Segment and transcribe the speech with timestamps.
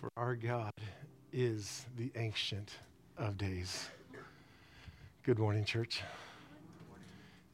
[0.00, 0.72] For our God
[1.30, 2.70] is the Ancient
[3.18, 3.90] of Days.
[5.24, 6.00] Good morning, church.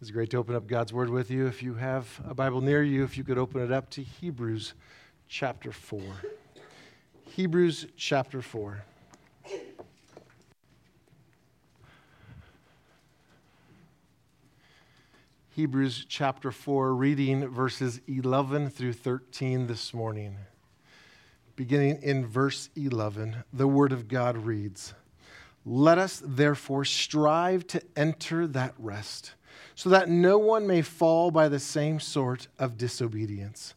[0.00, 1.48] It's great to open up God's Word with you.
[1.48, 4.74] If you have a Bible near you, if you could open it up to Hebrews
[5.26, 6.00] chapter 4.
[7.30, 8.84] Hebrews chapter 4.
[15.50, 20.36] Hebrews chapter 4, reading verses 11 through 13 this morning.
[21.56, 24.94] Beginning in verse 11, the Word of God reads
[25.64, 29.32] Let us therefore strive to enter that rest,
[29.74, 33.74] so that no one may fall by the same sort of disobedience.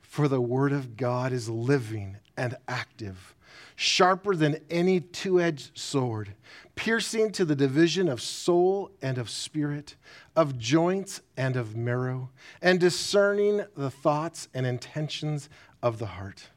[0.00, 3.34] For the Word of God is living and active
[3.80, 6.34] sharper than any two edged sword,
[6.74, 9.94] piercing to the division of soul and of spirit,
[10.34, 12.28] of joints and of marrow,
[12.60, 15.48] and discerning the thoughts and intentions
[15.80, 16.48] of the heart.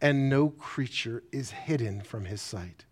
[0.00, 2.84] And no creature is hidden from his sight,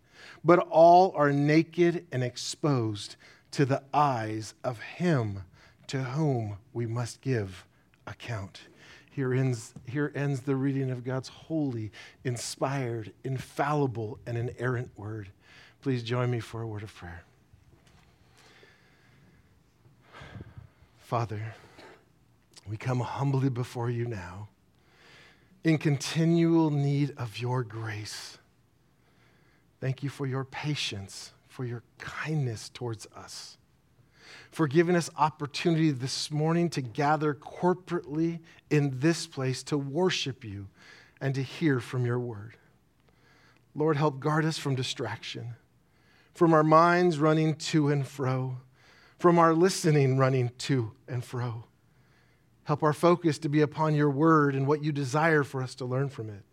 [0.43, 3.15] but all are naked and exposed
[3.51, 5.43] to the eyes of him
[5.87, 7.65] to whom we must give
[8.05, 8.61] account.
[9.09, 11.91] Here ends, here ends the reading of God's holy,
[12.23, 15.29] inspired, infallible, and inerrant word.
[15.81, 17.23] Please join me for a word of prayer.
[20.99, 21.55] Father,
[22.69, 24.49] we come humbly before you now
[25.67, 28.37] in continual need of your grace.
[29.79, 33.57] Thank you for your patience, for your kindness towards us
[34.51, 40.67] for giving us opportunity this morning to gather corporately in this place to worship you
[41.21, 42.57] and to hear from your word.
[43.75, 45.55] Lord, help guard us from distraction,
[46.33, 48.57] from our minds running to and fro,
[49.19, 51.65] from our listening running to and fro.
[52.67, 55.85] Help our focus to be upon your word and what you desire for us to
[55.85, 56.43] learn from it.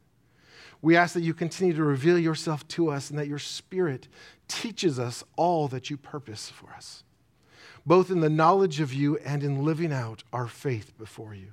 [0.81, 4.09] We ask that you continue to reveal yourself to us and that your spirit
[4.49, 7.05] teaches us all that you purpose for us
[7.87, 11.51] both in the knowledge of you and in living out our faith before you.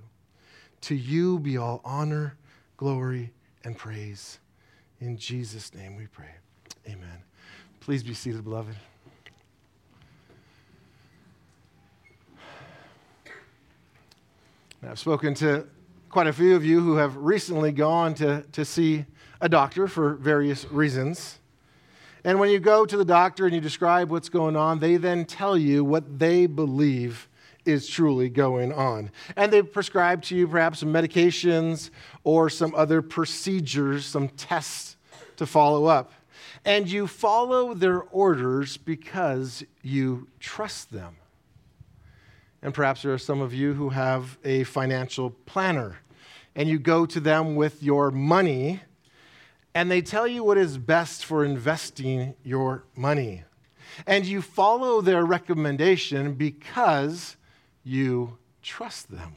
[0.81, 2.38] To you be all honor,
[2.78, 3.31] glory,
[3.64, 4.40] and praise.
[5.00, 6.34] In Jesus' name we pray.
[6.88, 7.24] Amen.
[7.80, 8.75] Please be seated, beloved.
[14.84, 15.68] I've spoken to
[16.09, 19.06] quite a few of you who have recently gone to, to see
[19.40, 21.40] a doctor for various reasons.
[22.24, 25.25] And when you go to the doctor and you describe what's going on, they then
[25.25, 27.30] tell you what they believe
[27.64, 29.12] is truly going on.
[29.36, 31.91] And they prescribe to you perhaps some medications
[32.24, 34.97] or some other procedures, some tests
[35.38, 36.12] to follow up.
[36.66, 41.18] And you follow their orders because you trust them.
[42.61, 45.97] And perhaps there are some of you who have a financial planner,
[46.55, 48.81] and you go to them with your money
[49.73, 53.44] and they tell you what is best for investing your money.
[54.05, 57.38] And you follow their recommendation because
[57.83, 59.35] you trust them.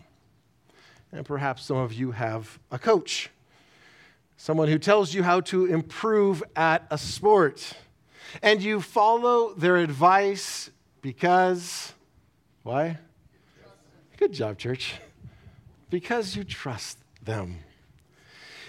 [1.12, 3.30] And perhaps some of you have a coach,
[4.36, 7.74] someone who tells you how to improve at a sport.
[8.42, 10.70] And you follow their advice
[11.00, 11.92] because,
[12.64, 12.98] why?
[14.16, 14.94] Good job, church.
[15.90, 17.58] Because you trust them.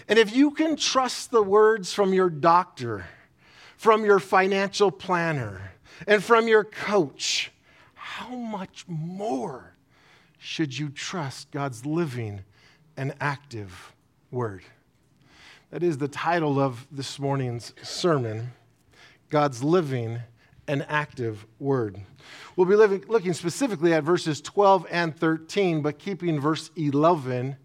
[0.07, 3.05] And if you can trust the words from your doctor,
[3.77, 5.71] from your financial planner,
[6.07, 7.51] and from your coach,
[7.93, 9.75] how much more
[10.37, 12.41] should you trust God's living
[12.97, 13.93] and active
[14.31, 14.63] word?
[15.71, 18.51] That is the title of this morning's sermon
[19.29, 20.19] God's living
[20.67, 21.99] and active word.
[22.55, 27.57] We'll be living, looking specifically at verses 12 and 13, but keeping verse 11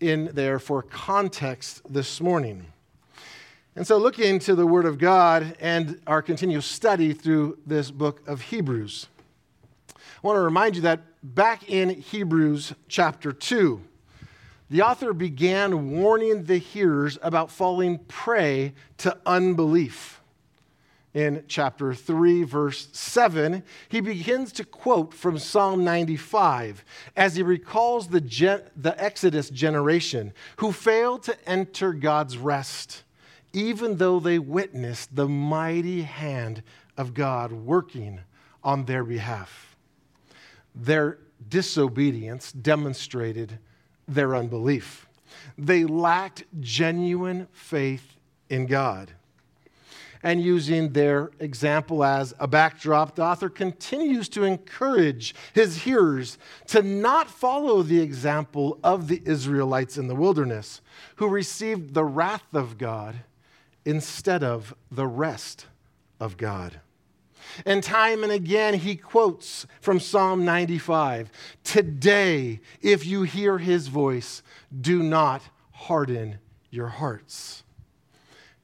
[0.00, 2.66] in there for context this morning.
[3.74, 8.26] And so, looking to the Word of God and our continual study through this book
[8.26, 9.06] of Hebrews,
[9.96, 13.80] I want to remind you that back in Hebrews chapter 2,
[14.70, 20.17] the author began warning the hearers about falling prey to unbelief
[21.14, 26.84] in chapter 3, verse 7, he begins to quote from Psalm 95
[27.16, 33.04] as he recalls the, gen- the Exodus generation who failed to enter God's rest,
[33.52, 36.62] even though they witnessed the mighty hand
[36.96, 38.20] of God working
[38.62, 39.76] on their behalf.
[40.74, 41.18] Their
[41.48, 43.58] disobedience demonstrated
[44.06, 45.06] their unbelief.
[45.56, 48.16] They lacked genuine faith
[48.48, 49.12] in God.
[50.22, 56.38] And using their example as a backdrop, the author continues to encourage his hearers
[56.68, 60.80] to not follow the example of the Israelites in the wilderness,
[61.16, 63.20] who received the wrath of God
[63.84, 65.66] instead of the rest
[66.20, 66.80] of God.
[67.64, 71.30] And time and again, he quotes from Psalm 95
[71.64, 74.42] Today, if you hear his voice,
[74.80, 75.42] do not
[75.72, 76.38] harden
[76.70, 77.62] your hearts.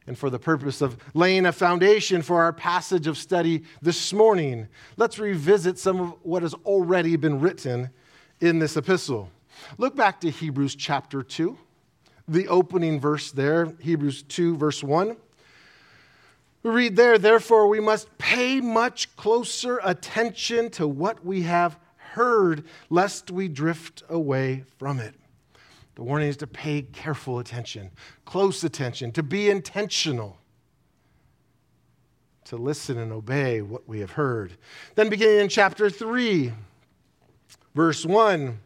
[0.07, 4.69] And for the purpose of laying a foundation for our passage of study this morning,
[4.97, 7.91] let's revisit some of what has already been written
[8.41, 9.31] in this epistle.
[9.79, 11.57] Look back to Hebrews chapter 2,
[12.29, 15.17] the opening verse there, Hebrews 2, verse 1.
[16.63, 22.65] We read there, therefore, we must pay much closer attention to what we have heard,
[22.91, 25.15] lest we drift away from it.
[25.95, 27.91] The warning is to pay careful attention,
[28.25, 30.39] close attention, to be intentional,
[32.47, 34.53] to listen and obey what we have heard.
[34.97, 36.53] Then, beginning in chapter 3,
[37.75, 38.59] verse 1,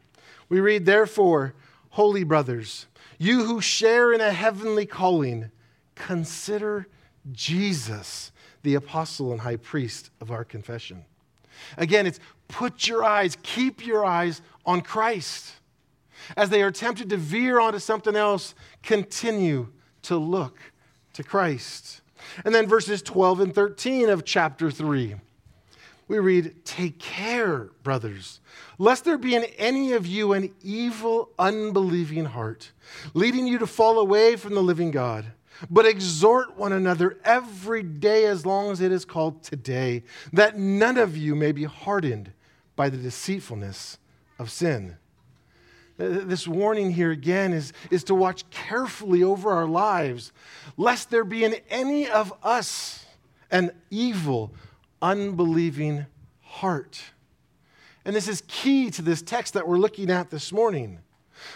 [0.48, 1.54] we read, Therefore,
[1.90, 2.86] holy brothers,
[3.18, 5.50] you who share in a heavenly calling,
[5.94, 6.86] consider
[7.32, 8.32] Jesus,
[8.62, 11.04] the apostle and high priest of our confession.
[11.76, 15.54] Again, it's put your eyes, keep your eyes on Christ.
[16.36, 19.68] As they are tempted to veer onto something else, continue
[20.02, 20.58] to look
[21.14, 22.00] to Christ.
[22.44, 25.16] And then verses 12 and 13 of chapter 3,
[26.08, 28.40] we read, Take care, brothers,
[28.78, 32.72] lest there be in any of you an evil, unbelieving heart,
[33.14, 35.26] leading you to fall away from the living God.
[35.68, 40.96] But exhort one another every day as long as it is called today, that none
[40.96, 42.32] of you may be hardened
[42.76, 43.98] by the deceitfulness
[44.38, 44.96] of sin.
[45.98, 50.32] This warning here again is, is to watch carefully over our lives,
[50.76, 53.04] lest there be in any of us
[53.50, 54.52] an evil,
[55.02, 56.06] unbelieving
[56.40, 57.02] heart.
[58.04, 61.00] And this is key to this text that we're looking at this morning.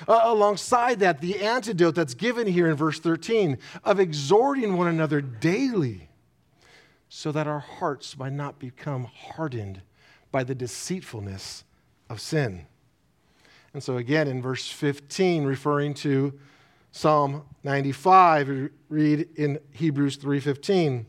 [0.08, 5.20] Uh, alongside that, the antidote that's given here in verse 13 of exhorting one another
[5.20, 6.08] daily
[7.08, 9.82] so that our hearts might not become hardened
[10.32, 11.62] by the deceitfulness
[12.08, 12.66] of sin.
[13.74, 16.38] And so, again, in verse 15, referring to
[16.90, 21.06] Psalm 95, we read in Hebrews 3:15,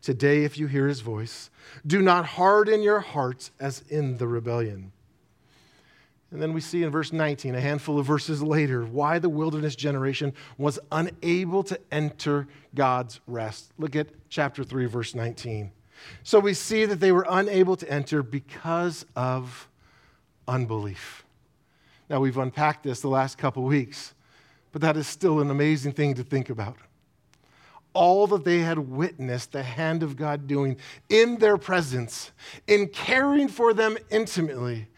[0.00, 1.50] "Today if you hear his voice,
[1.84, 4.92] do not harden your hearts as in the rebellion."
[6.30, 9.76] And then we see in verse 19, a handful of verses later, why the wilderness
[9.76, 13.72] generation was unable to enter God's rest.
[13.78, 15.70] Look at chapter 3, verse 19.
[16.22, 19.68] So we see that they were unable to enter because of
[20.46, 21.23] unbelief.
[22.08, 24.14] Now, we've unpacked this the last couple weeks,
[24.72, 26.76] but that is still an amazing thing to think about.
[27.92, 30.76] All that they had witnessed the hand of God doing
[31.08, 32.32] in their presence,
[32.66, 34.88] in caring for them intimately,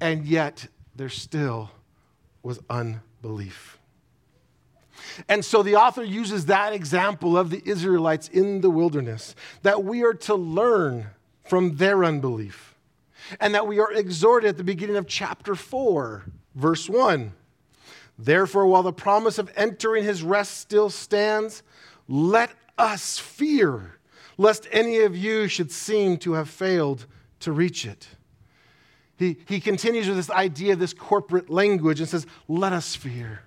[0.00, 1.70] and yet there still
[2.42, 3.78] was unbelief.
[5.28, 10.02] And so the author uses that example of the Israelites in the wilderness that we
[10.02, 11.08] are to learn
[11.44, 12.74] from their unbelief,
[13.40, 17.32] and that we are exhorted at the beginning of chapter 4, verse 1.
[18.18, 21.62] Therefore, while the promise of entering his rest still stands,
[22.08, 23.98] let us fear,
[24.38, 27.06] lest any of you should seem to have failed
[27.40, 28.08] to reach it.
[29.16, 33.42] He, he continues with this idea of this corporate language and says, Let us fear.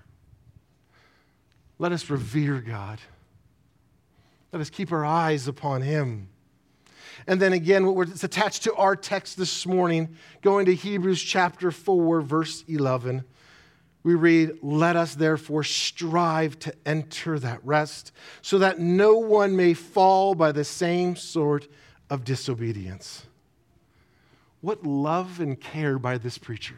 [1.80, 3.00] Let us revere God.
[4.52, 6.30] Let us keep our eyes upon Him.
[7.28, 12.22] And then again, it's attached to our text this morning, going to Hebrews chapter 4,
[12.22, 13.26] verse 11.
[14.04, 19.74] We read, Let us therefore strive to enter that rest, so that no one may
[19.74, 21.68] fall by the same sort
[22.10, 23.26] of disobedience.
[24.62, 26.78] What love and care by this preacher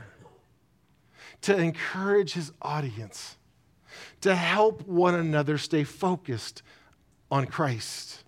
[1.42, 3.38] to encourage his audience,
[4.22, 6.62] to help one another stay focused
[7.32, 8.24] on Christ.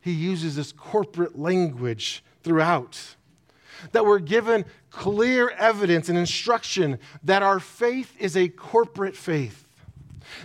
[0.00, 3.16] He uses this corporate language throughout.
[3.92, 9.66] That we're given clear evidence and instruction that our faith is a corporate faith,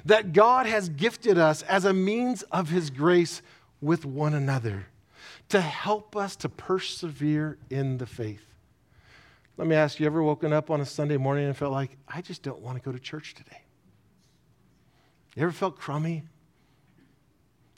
[0.06, 3.42] that God has gifted us as a means of His grace
[3.82, 4.88] with one another
[5.50, 8.42] to help us to persevere in the faith.
[9.58, 12.22] Let me ask you, ever woken up on a Sunday morning and felt like, I
[12.22, 13.62] just don't want to go to church today?
[15.36, 16.24] You ever felt crummy?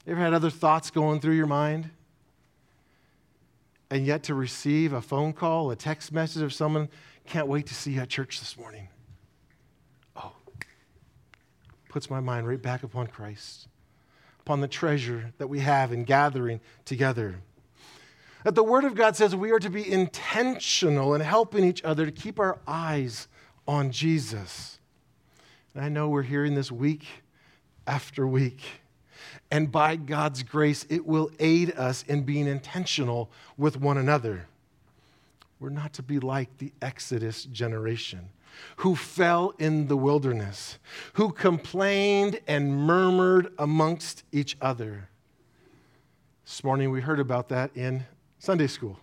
[0.07, 1.89] You ever had other thoughts going through your mind?
[3.89, 6.87] And yet to receive a phone call, a text message of someone,
[7.25, 8.87] can't wait to see you at church this morning.
[10.15, 10.31] Oh,
[11.89, 13.67] puts my mind right back upon Christ
[14.39, 17.41] upon the treasure that we have in gathering together.
[18.45, 22.05] That the Word of God says we are to be intentional in helping each other
[22.05, 23.27] to keep our eyes
[23.67, 24.79] on Jesus.
[25.75, 27.05] And I know we're hearing this week
[27.85, 28.61] after week.
[29.49, 34.47] And by God's grace, it will aid us in being intentional with one another.
[35.59, 38.29] We're not to be like the Exodus generation
[38.77, 40.79] who fell in the wilderness,
[41.13, 45.09] who complained and murmured amongst each other.
[46.45, 48.05] This morning we heard about that in
[48.39, 48.99] Sunday school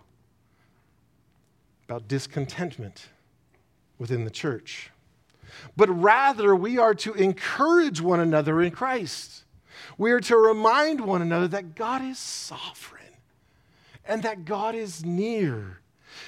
[1.87, 3.09] about discontentment
[3.99, 4.89] within the church.
[5.77, 9.44] But rather, we are to encourage one another in Christ.
[9.97, 13.03] We are to remind one another that God is sovereign
[14.05, 15.81] and that God is near,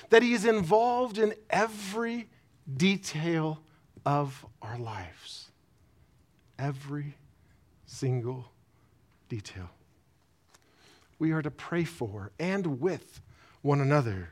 [0.10, 2.30] that He is involved in every
[2.76, 3.62] detail
[4.06, 5.52] of our lives.
[6.58, 7.16] Every
[7.86, 8.52] single
[9.30, 9.70] detail.
[11.20, 13.22] We are to pray for and with
[13.62, 14.32] one another.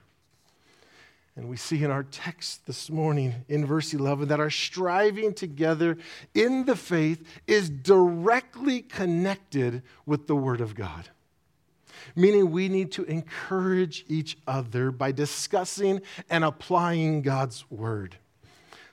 [1.36, 5.98] And we see in our text this morning in verse 11 that our striving together
[6.34, 11.10] in the faith is directly connected with the Word of God
[12.16, 18.18] meaning we need to encourage each other by discussing and applying God's word.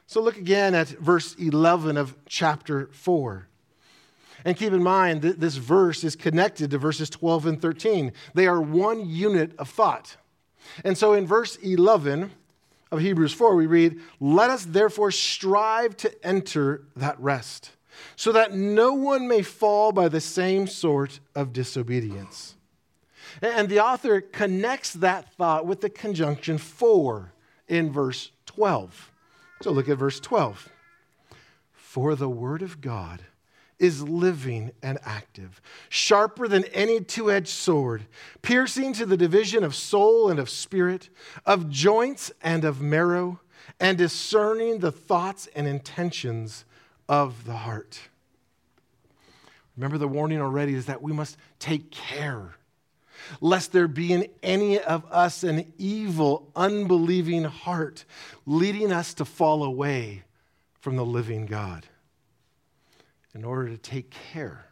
[0.06, 3.48] So look again at verse 11 of chapter 4.
[4.44, 8.12] And keep in mind that this verse is connected to verses 12 and 13.
[8.34, 10.16] They are one unit of thought.
[10.84, 12.30] And so in verse 11
[12.90, 17.70] of Hebrews 4, we read, Let us therefore strive to enter that rest,
[18.16, 22.54] so that no one may fall by the same sort of disobedience.
[23.40, 27.32] And the author connects that thought with the conjunction for
[27.68, 29.10] in verse 12.
[29.62, 30.68] So look at verse 12.
[31.72, 33.22] For the word of God
[33.82, 38.06] is living and active, sharper than any two edged sword,
[38.40, 41.10] piercing to the division of soul and of spirit,
[41.44, 43.40] of joints and of marrow,
[43.80, 46.64] and discerning the thoughts and intentions
[47.08, 48.00] of the heart.
[49.76, 52.54] Remember, the warning already is that we must take care
[53.40, 58.04] lest there be in any of us an evil, unbelieving heart,
[58.46, 60.24] leading us to fall away
[60.80, 61.86] from the living God.
[63.34, 64.66] In order to take care,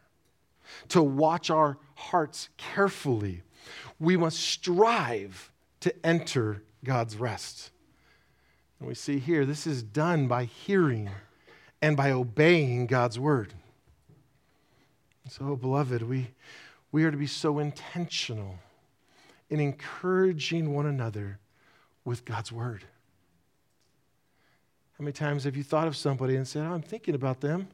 [0.89, 3.41] to watch our hearts carefully,
[3.99, 7.71] we must strive to enter God's rest.
[8.79, 11.09] And we see here, this is done by hearing
[11.81, 13.53] and by obeying God's word.
[15.29, 16.27] So, beloved, we,
[16.91, 18.59] we are to be so intentional
[19.49, 21.39] in encouraging one another
[22.05, 22.83] with God's word.
[24.97, 27.67] How many times have you thought of somebody and said, oh, I'm thinking about them?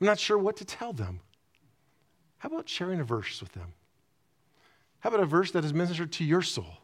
[0.00, 1.20] I'm not sure what to tell them.
[2.38, 3.72] How about sharing a verse with them?
[5.00, 6.78] How about a verse that has ministered to your soul?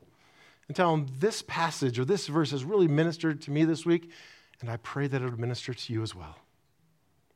[0.68, 4.10] And tell them this passage or this verse has really ministered to me this week,
[4.60, 6.36] and I pray that it would minister to you as well.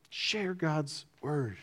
[0.09, 1.57] Share God's word.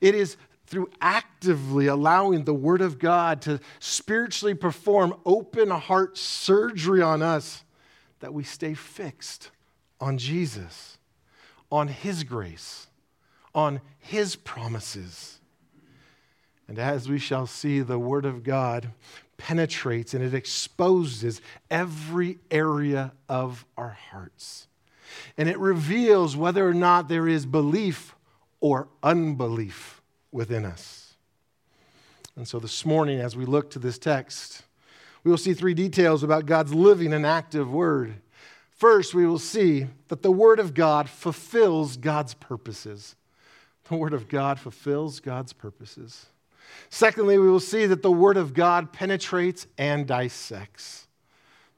[0.00, 7.02] It is through actively allowing the Word of God to spiritually perform open heart surgery
[7.02, 7.64] on us,
[8.20, 9.50] that we stay fixed
[10.00, 10.98] on Jesus,
[11.70, 12.88] on His grace,
[13.56, 15.40] on His promises.
[16.68, 18.90] And as we shall see, the Word of God
[19.38, 24.68] penetrates and it exposes every area of our hearts.
[25.36, 28.14] And it reveals whether or not there is belief
[28.60, 31.14] or unbelief within us.
[32.36, 34.62] And so this morning, as we look to this text,
[35.24, 38.16] we will see three details about God's living and active word.
[38.70, 43.16] First, we will see that the word of God fulfills God's purposes.
[43.88, 46.26] The word of God fulfills God's purposes.
[46.90, 51.06] Secondly, we will see that the word of God penetrates and dissects.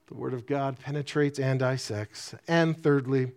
[0.07, 2.35] The word of God penetrates and dissects.
[2.47, 3.33] And thirdly,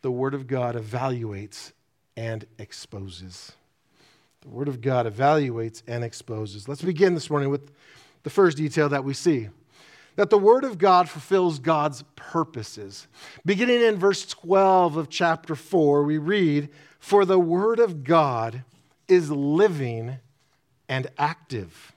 [0.00, 1.72] the word of God evaluates
[2.16, 3.52] and exposes.
[4.46, 6.68] The Word of God evaluates and exposes.
[6.68, 7.72] Let's begin this morning with
[8.22, 9.48] the first detail that we see
[10.14, 13.06] that the Word of God fulfills God's purposes.
[13.44, 16.70] Beginning in verse 12 of chapter 4, we read,
[17.06, 18.64] For the Word of God
[19.06, 20.16] is living
[20.88, 21.94] and active.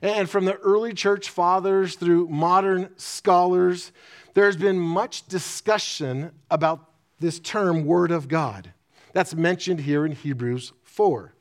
[0.00, 3.92] And from the early church fathers through modern scholars,
[4.32, 6.88] there's been much discussion about
[7.20, 8.72] this term, Word of God.
[9.12, 11.34] That's mentioned here in Hebrews 4.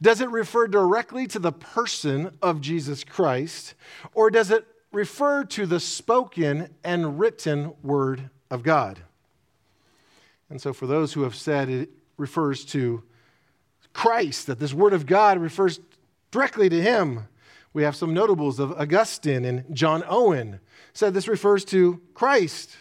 [0.00, 3.74] Does it refer directly to the person of Jesus Christ,
[4.14, 9.00] or does it refer to the spoken and written word of God?
[10.52, 13.02] And so, for those who have said it refers to
[13.94, 15.80] Christ, that this word of God refers
[16.30, 17.26] directly to him.
[17.72, 20.60] We have some notables of Augustine and John Owen
[20.92, 22.76] said this refers to Christ.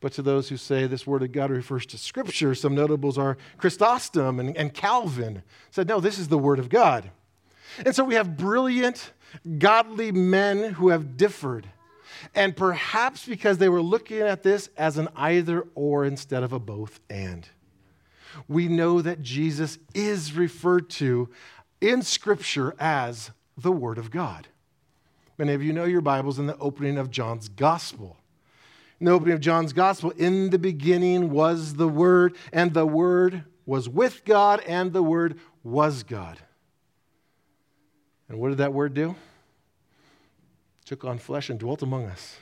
[0.00, 3.38] But to those who say this word of God refers to Scripture, some notables are
[3.58, 7.12] Chrysostom and, and Calvin said, no, this is the word of God.
[7.86, 9.12] And so we have brilliant,
[9.58, 11.68] godly men who have differed.
[12.34, 16.58] And perhaps because they were looking at this as an either or instead of a
[16.58, 17.48] both and.
[18.48, 21.28] We know that Jesus is referred to
[21.80, 24.48] in Scripture as the Word of God.
[25.38, 28.16] Many of you know your Bibles in the opening of John's Gospel.
[29.00, 33.44] In the opening of John's Gospel, in the beginning was the Word, and the Word
[33.66, 36.38] was with God, and the Word was God.
[38.28, 39.16] And what did that Word do?
[40.84, 42.36] Took on flesh and dwelt among us.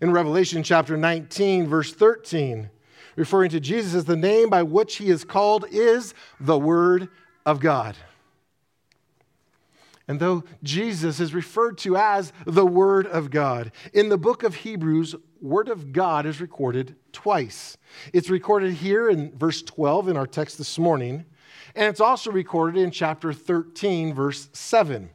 [0.00, 2.70] In Revelation chapter 19, verse 13,
[3.16, 7.08] referring to Jesus as the name by which he is called is the Word
[7.46, 7.96] of God.
[10.06, 14.56] And though Jesus is referred to as the Word of God, in the book of
[14.56, 17.76] Hebrews, Word of God is recorded twice.
[18.12, 21.24] It's recorded here in verse 12 in our text this morning,
[21.74, 25.10] and it's also recorded in chapter 13, verse 7.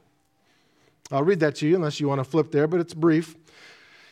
[1.11, 3.35] I'll read that to you unless you want to flip there, but it's brief.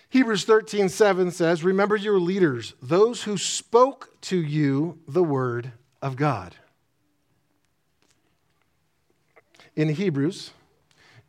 [0.10, 5.72] Hebrews 13, 7 says, Remember your leaders, those who spoke to you the word
[6.02, 6.56] of God.
[9.76, 10.52] In Hebrews,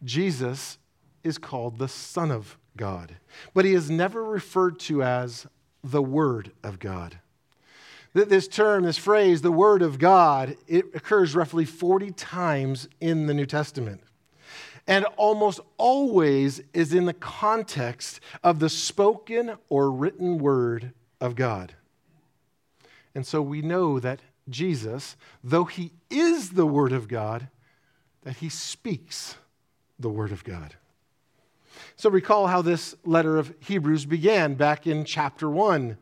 [0.02, 0.78] Jesus
[1.22, 3.16] is called the Son of God,
[3.54, 5.46] but he is never referred to as
[5.84, 7.18] the Word of God.
[8.14, 13.34] This term, this phrase, the Word of God, it occurs roughly 40 times in the
[13.34, 14.02] New Testament
[14.86, 21.74] and almost always is in the context of the spoken or written word of God.
[23.14, 27.48] And so we know that Jesus, though he is the word of God,
[28.22, 29.36] that he speaks
[29.98, 30.74] the word of God.
[31.96, 35.96] So recall how this letter of Hebrews began back in chapter 1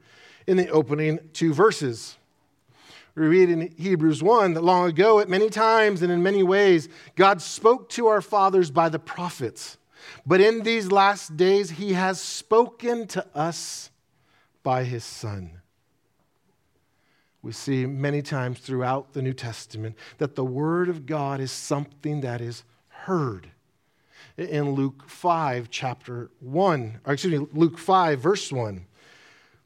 [0.47, 2.17] in the opening two verses.
[3.21, 6.89] We read in Hebrews 1 that long ago, at many times and in many ways,
[7.17, 9.77] God spoke to our fathers by the prophets.
[10.25, 13.91] But in these last days, he has spoken to us
[14.63, 15.61] by his Son.
[17.43, 22.23] We see many times throughout the New Testament that the Word of God is something
[22.23, 23.51] that is heard.
[24.39, 28.87] In Luke 5, chapter 1, or excuse me, Luke 5, verse 1,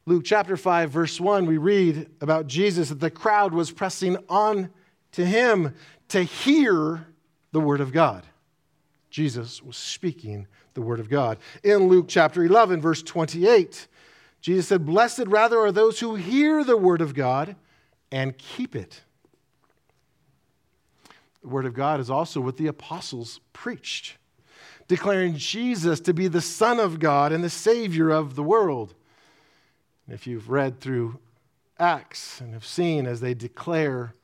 [0.06, 4.68] Luke chapter 5, verse 1, we read about Jesus that the crowd was pressing on
[5.12, 5.74] to him
[6.08, 7.06] to hear
[7.52, 8.26] the word of God.
[9.08, 11.38] Jesus was speaking the word of God.
[11.62, 13.86] In Luke chapter 11, verse 28,
[14.42, 17.56] Jesus said, Blessed rather are those who hear the word of God
[18.12, 19.00] and keep it.
[21.40, 24.18] The word of God is also what the apostles preached,
[24.86, 28.94] declaring Jesus to be the Son of God and the Savior of the world.
[30.08, 31.18] If you've read through
[31.78, 34.14] Acts and have seen as they declare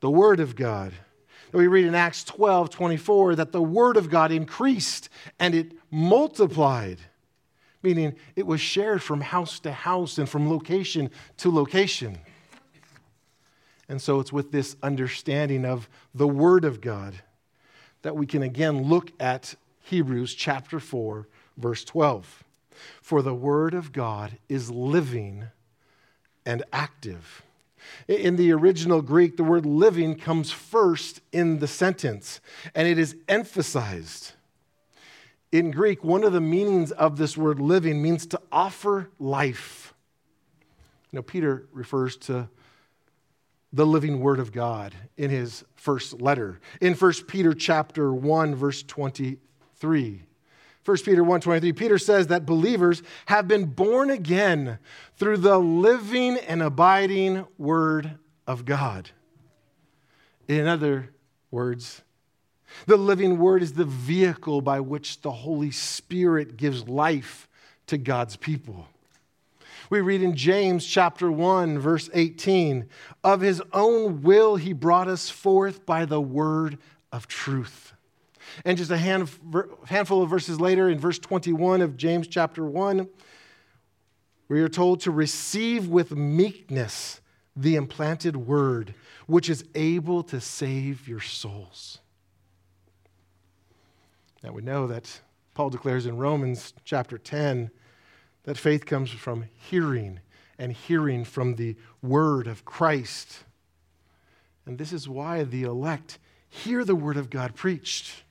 [0.00, 0.92] the Word of God,
[1.52, 6.98] we read in Acts 12 24 that the Word of God increased and it multiplied,
[7.82, 12.18] meaning it was shared from house to house and from location to location.
[13.88, 17.14] And so it's with this understanding of the Word of God
[18.02, 22.44] that we can again look at Hebrews chapter 4, verse 12.
[23.02, 25.46] For the Word of God is living
[26.46, 27.42] and active.
[28.08, 32.40] In the original Greek, the word living comes first in the sentence,
[32.74, 34.32] and it is emphasized.
[35.52, 39.94] In Greek, one of the meanings of this word living means to offer life.
[41.12, 42.48] Know, Peter refers to
[43.72, 46.60] the living word of God in his first letter.
[46.80, 50.22] In 1 Peter chapter 1 verse 23,
[50.84, 54.78] 1 Peter 1:23 Peter says that believers have been born again
[55.16, 59.10] through the living and abiding word of God.
[60.48, 61.10] In other
[61.50, 62.02] words,
[62.86, 67.48] the living word is the vehicle by which the Holy Spirit gives life
[67.86, 68.86] to God's people.
[69.90, 72.88] We read in James chapter 1 verse 18,
[73.22, 76.78] of his own will he brought us forth by the word
[77.12, 77.92] of truth
[78.64, 79.30] and just a hand,
[79.86, 83.08] handful of verses later, in verse 21 of James chapter 1,
[84.48, 87.20] we are told to receive with meekness
[87.56, 88.94] the implanted word,
[89.26, 91.98] which is able to save your souls.
[94.42, 95.20] Now we know that
[95.54, 97.70] Paul declares in Romans chapter 10
[98.44, 100.20] that faith comes from hearing,
[100.58, 103.44] and hearing from the word of Christ.
[104.66, 106.18] And this is why the elect
[106.48, 108.24] hear the word of God preached,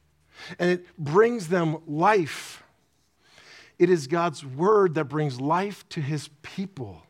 [0.57, 2.63] and it brings them life.
[3.77, 7.03] It is God's word that brings life to his people.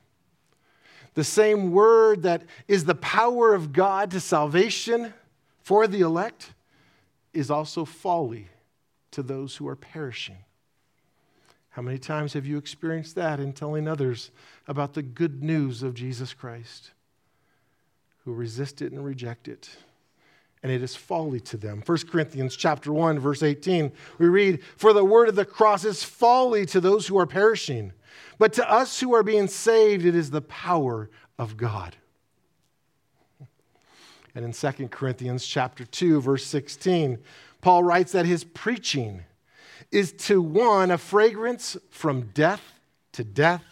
[1.15, 5.13] The same word that is the power of God to salvation
[5.63, 6.54] for the elect
[7.34, 8.48] is also folly
[9.12, 10.38] to those who are perishing.
[11.72, 14.32] How many times have you experienced that in telling others
[14.68, 16.92] about the good news of Jesus Christ?
[18.26, 19.70] Who resist it and reject it.
[20.62, 21.82] And it is folly to them.
[21.86, 26.04] 1 Corinthians chapter 1, verse 18, we read, For the word of the cross is
[26.04, 27.93] folly to those who are perishing,
[28.38, 31.95] but to us who are being saved, it is the power of God.
[34.36, 37.17] And in 2 Corinthians chapter 2, verse 16,
[37.62, 39.24] Paul writes that his preaching
[39.91, 42.62] is to one a fragrance from death
[43.13, 43.63] to death,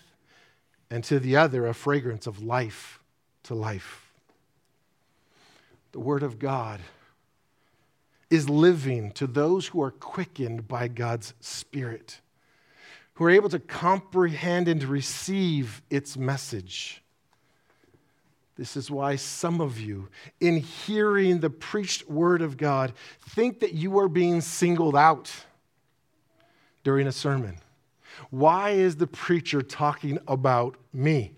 [0.89, 2.99] and to the other a fragrance of life
[3.43, 4.06] to life.
[5.91, 6.79] The Word of God
[8.29, 12.19] is living to those who are quickened by God's Spirit,
[13.13, 17.01] who are able to comprehend and receive its message.
[18.57, 23.73] This is why some of you, in hearing the preached word of God, think that
[23.73, 25.31] you are being singled out
[26.83, 27.57] during a sermon.
[28.29, 31.33] Why is the preacher talking about me?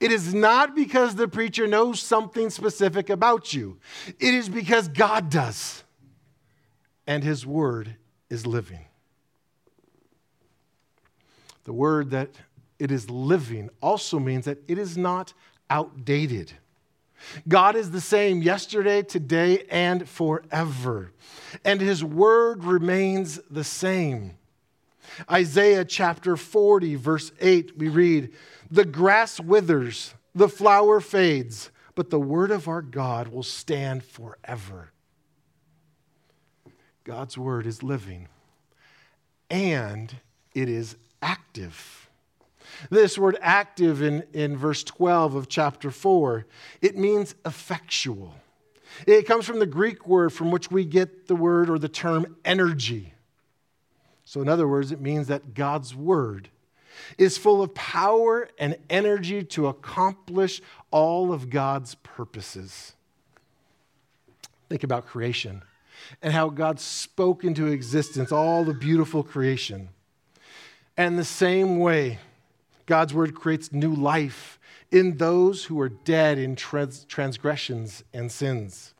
[0.00, 3.78] It is not because the preacher knows something specific about you,
[4.18, 5.82] it is because God does,
[7.06, 7.96] and his word
[8.30, 8.84] is living.
[11.64, 12.30] The word that
[12.78, 15.34] it is living also means that it is not
[15.68, 16.52] outdated.
[17.46, 21.12] God is the same yesterday, today, and forever.
[21.64, 24.37] And his word remains the same.
[25.30, 28.32] Isaiah chapter 40, verse 8, we read,
[28.70, 34.92] The grass withers, the flower fades, but the word of our God will stand forever.
[37.04, 38.28] God's word is living
[39.50, 40.14] and
[40.54, 42.08] it is active.
[42.90, 46.46] This word active in, in verse 12 of chapter 4,
[46.80, 48.34] it means effectual.
[49.06, 52.36] It comes from the Greek word from which we get the word or the term
[52.44, 53.14] energy.
[54.28, 56.50] So, in other words, it means that God's word
[57.16, 60.60] is full of power and energy to accomplish
[60.90, 62.92] all of God's purposes.
[64.68, 65.62] Think about creation
[66.20, 69.88] and how God spoke into existence all the beautiful creation.
[70.94, 72.18] And the same way,
[72.84, 74.58] God's word creates new life
[74.90, 78.92] in those who are dead in trans- transgressions and sins.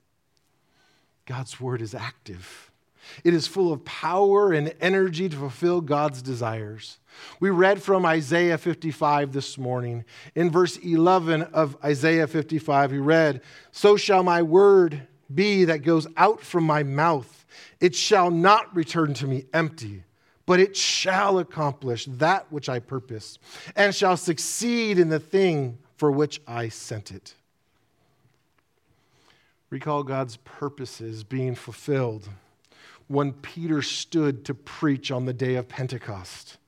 [1.26, 2.67] God's word is active.
[3.24, 6.98] It is full of power and energy to fulfill God's desires.
[7.40, 10.04] We read from Isaiah 55 this morning.
[10.34, 13.40] In verse 11 of Isaiah 55, we read,
[13.72, 17.46] So shall my word be that goes out from my mouth.
[17.80, 20.04] It shall not return to me empty
[20.48, 23.38] but it shall accomplish that which I purpose,
[23.76, 27.34] and shall succeed in the thing for which I sent it.
[29.68, 32.30] Recall God's purposes being fulfilled
[33.08, 36.58] when Peter stood to preach on the day of Pentecost,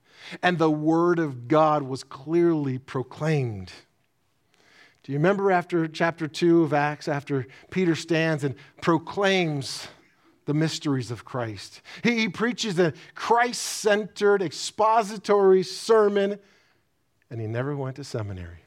[0.43, 3.73] and the word of God was clearly proclaimed.
[5.03, 9.89] Do you remember after chapter 2 of Acts, after Peter stands and proclaims
[10.51, 11.81] the mysteries of Christ.
[12.03, 16.41] He, he preaches a Christ centered expository sermon,
[17.31, 18.65] and he never went to seminary.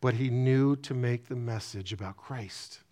[0.00, 2.82] But he knew to make the message about Christ.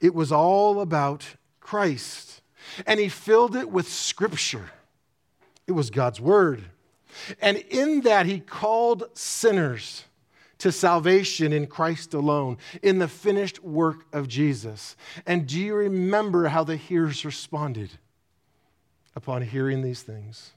[0.00, 1.26] It was all about
[1.60, 2.40] Christ,
[2.86, 4.70] and he filled it with scripture.
[5.66, 6.64] It was God's word.
[7.40, 10.04] And in that, he called sinners
[10.58, 14.96] to salvation in Christ alone, in the finished work of Jesus.
[15.26, 17.90] And do you remember how the hearers responded
[19.16, 20.52] upon hearing these things?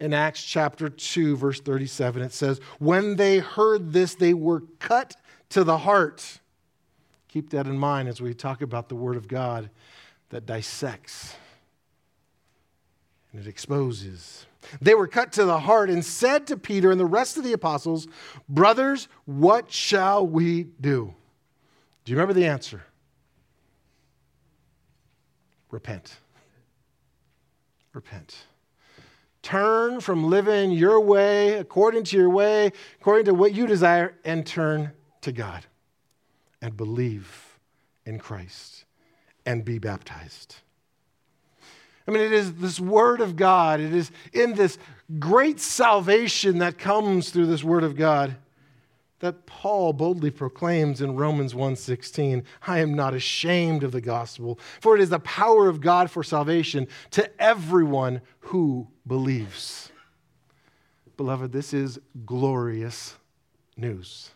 [0.00, 5.16] In Acts chapter 2, verse 37, it says, When they heard this, they were cut
[5.50, 6.40] to the heart.
[7.28, 9.70] Keep that in mind as we talk about the Word of God
[10.34, 11.36] that dissects
[13.30, 14.46] and it exposes.
[14.80, 17.52] They were cut to the heart and said to Peter and the rest of the
[17.52, 18.08] apostles,
[18.48, 21.14] Brothers, what shall we do?
[22.04, 22.82] Do you remember the answer?
[25.70, 26.16] Repent.
[27.92, 28.36] Repent.
[29.42, 34.44] Turn from living your way, according to your way, according to what you desire, and
[34.44, 35.66] turn to God
[36.60, 37.60] and believe
[38.04, 38.84] in Christ
[39.46, 40.56] and be baptized.
[42.06, 43.80] I mean, it is this Word of God.
[43.80, 44.78] It is in this
[45.18, 48.36] great salvation that comes through this Word of God
[49.20, 54.94] that Paul boldly proclaims in Romans 1:16, I am not ashamed of the gospel, for
[54.94, 59.90] it is the power of God for salvation to everyone who believes.
[61.16, 63.14] Beloved, this is glorious
[63.78, 64.30] news.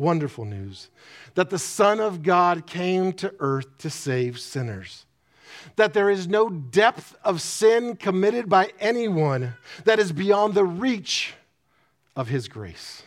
[0.00, 0.88] Wonderful news
[1.34, 5.04] that the Son of God came to earth to save sinners
[5.76, 11.34] that there is no depth of sin committed by anyone that is beyond the reach
[12.16, 13.02] of his grace.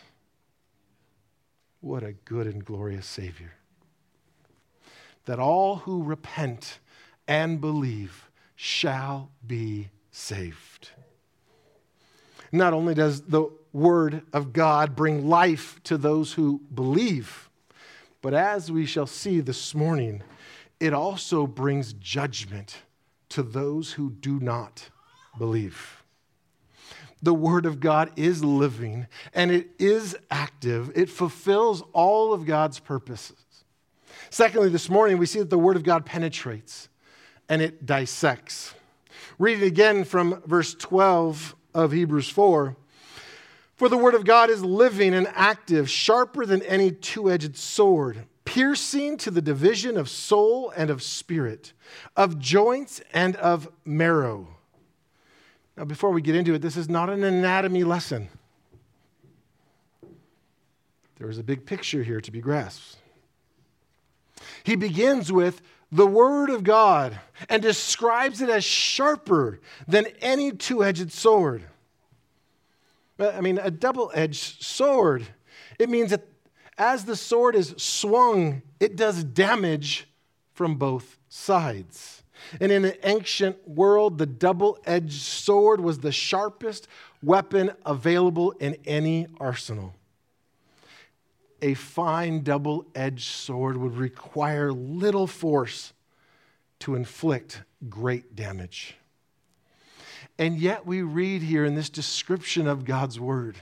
[1.80, 3.54] What a good and glorious Savior.
[5.24, 6.78] That all who repent
[7.26, 10.90] and believe shall be saved.
[12.54, 17.50] Not only does the Word of God bring life to those who believe,
[18.22, 20.22] but as we shall see this morning,
[20.78, 22.82] it also brings judgment
[23.30, 24.90] to those who do not
[25.36, 26.04] believe.
[27.20, 30.92] The Word of God is living and it is active.
[30.94, 33.64] It fulfills all of God's purposes.
[34.30, 36.88] Secondly, this morning we see that the Word of God penetrates
[37.48, 38.74] and it dissects.
[39.40, 42.76] Read it again from verse 12 of Hebrews 4.
[43.76, 48.24] For the Word of God is living and active, sharper than any two edged sword
[48.44, 51.72] piercing to the division of soul and of spirit,
[52.16, 54.46] of joints and of marrow.
[55.76, 58.28] Now, before we get into it, this is not an anatomy lesson.
[61.18, 62.96] There is a big picture here to be grasped.
[64.62, 65.62] He begins with
[65.94, 71.62] the Word of God and describes it as sharper than any two edged sword.
[73.18, 75.24] Uh, I mean, a double edged sword.
[75.78, 76.26] It means that
[76.76, 80.08] as the sword is swung, it does damage
[80.52, 82.24] from both sides.
[82.60, 86.88] And in the ancient world, the double edged sword was the sharpest
[87.22, 89.94] weapon available in any arsenal.
[91.64, 95.94] A fine double edged sword would require little force
[96.80, 98.96] to inflict great damage.
[100.38, 103.56] And yet, we read here in this description of God's word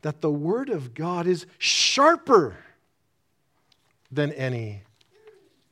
[0.00, 2.56] that the Word of God is sharper
[4.10, 4.82] than any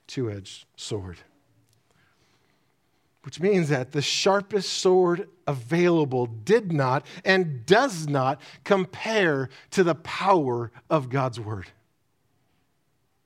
[0.07, 1.19] two edged sword.
[3.23, 9.95] Which means that the sharpest sword available did not and does not compare to the
[9.95, 11.67] power of God's Word.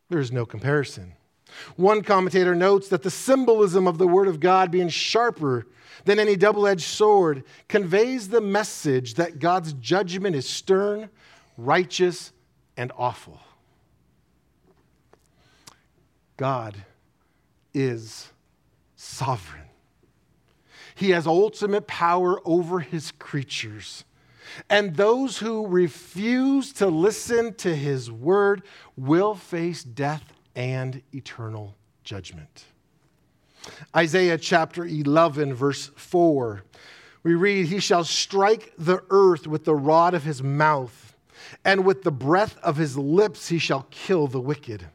[0.09, 1.13] There is no comparison.
[1.77, 5.67] One commentator notes that the symbolism of the Word of God being sharper
[6.05, 11.09] than any double edged sword conveys the message that God's judgment is stern,
[11.57, 12.33] righteous,
[12.77, 13.41] and awful.
[16.37, 16.75] God
[17.73, 18.33] is
[18.97, 19.64] sovereign.
[20.95, 24.05] He has ultimate power over his creatures.
[24.71, 28.63] And those who refuse to listen to his word
[28.97, 30.23] will face death
[30.55, 32.65] and eternal judgment.
[33.97, 36.63] Isaiah chapter 11, verse 4,
[37.23, 41.17] we read, He shall strike the earth with the rod of his mouth,
[41.65, 44.87] and with the breath of his lips he shall kill the wicked.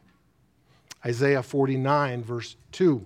[1.04, 3.04] Isaiah 49, verse 2.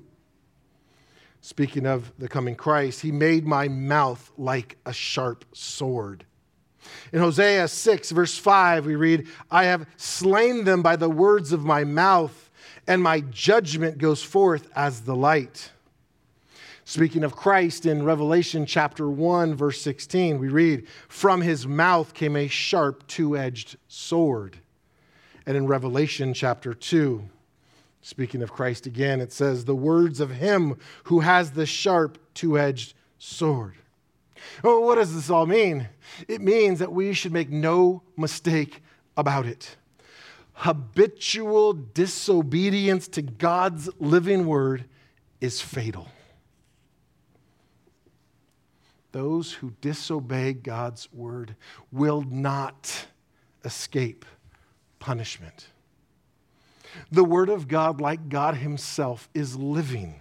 [1.45, 6.25] Speaking of the coming Christ, he made my mouth like a sharp sword.
[7.13, 11.63] In Hosea 6, verse 5, we read, I have slain them by the words of
[11.63, 12.51] my mouth
[12.87, 15.71] and my judgment goes forth as the light.
[16.87, 22.37] Speaking of Christ in Revelation chapter 1, verse 16, we read, From his mouth came
[22.37, 24.61] a sharp two edged sword.
[25.45, 27.29] And in Revelation chapter 2,
[28.05, 32.59] speaking of Christ again, it says, The words of him who has the sharp two
[32.59, 33.75] edged sword.
[34.63, 35.89] Well, what does this all mean?
[36.29, 38.83] It means that we should make no mistake
[39.17, 39.77] about it
[40.55, 44.85] habitual disobedience to God's living word
[45.41, 46.09] is fatal.
[49.13, 51.57] Those who disobey God's word
[51.93, 53.07] will not
[53.65, 54.25] escape
[54.99, 55.69] punishment.
[57.11, 60.21] The word of God, like God Himself, is living.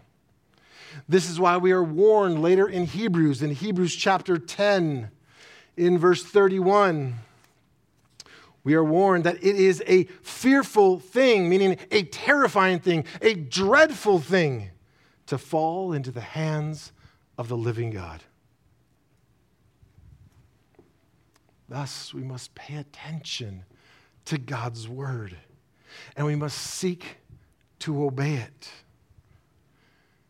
[1.10, 5.10] This is why we are warned later in Hebrews, in Hebrews chapter 10,
[5.76, 7.16] in verse 31
[8.64, 14.20] we are warned that it is a fearful thing, meaning a terrifying thing, a dreadful
[14.20, 14.70] thing
[15.26, 16.94] to fall into the hands
[17.38, 18.24] of the living God.
[21.68, 23.66] Thus, we must pay attention
[24.26, 25.36] to God's word
[26.16, 27.18] and we must seek
[27.80, 28.70] to obey it.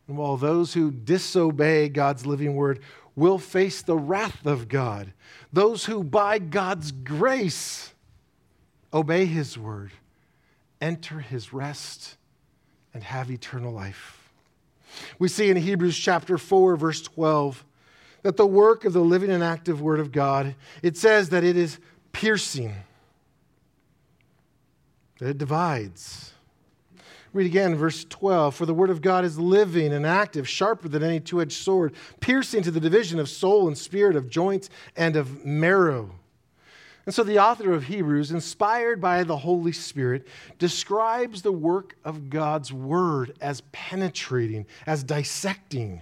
[0.07, 2.81] And while those who disobey God's living word
[3.15, 5.13] will face the wrath of God.
[5.51, 7.93] Those who, by God's grace,
[8.93, 9.91] obey his word,
[10.81, 12.17] enter his rest,
[12.93, 14.31] and have eternal life.
[15.19, 17.63] We see in Hebrews chapter 4, verse 12,
[18.23, 21.57] that the work of the living and active word of God, it says that it
[21.57, 21.79] is
[22.11, 22.73] piercing,
[25.19, 26.33] that it divides
[27.33, 28.53] Read again, verse 12.
[28.53, 31.93] For the word of God is living and active, sharper than any two edged sword,
[32.19, 36.11] piercing to the division of soul and spirit, of joints and of marrow.
[37.05, 40.27] And so the author of Hebrews, inspired by the Holy Spirit,
[40.59, 46.01] describes the work of God's word as penetrating, as dissecting.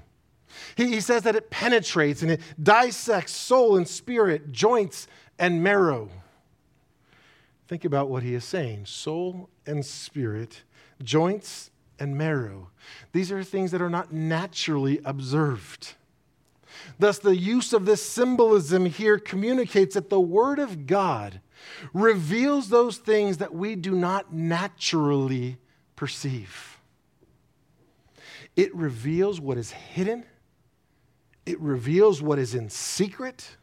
[0.75, 5.07] He, he says that it penetrates and it dissects soul and spirit, joints
[5.39, 6.09] and marrow.
[7.71, 10.63] Think about what he is saying soul and spirit
[11.01, 12.67] joints, and marrow.
[13.13, 15.93] These are things that are not naturally observed.
[16.99, 21.39] Thus, the use of this symbolism here communicates that the Word of God
[21.93, 25.57] reveals those things that we do not naturally
[25.95, 26.77] perceive.
[28.57, 30.25] It reveals what is hidden,
[31.45, 33.55] it reveals what is in secret.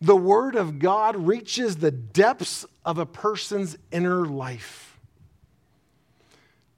[0.00, 4.98] The Word of God reaches the depths of a person's inner life.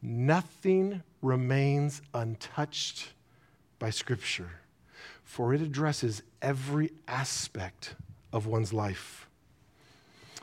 [0.02, 3.12] Nothing remains untouched
[3.78, 4.50] by Scripture,
[5.24, 7.94] for it addresses every aspect
[8.32, 9.28] of one's life.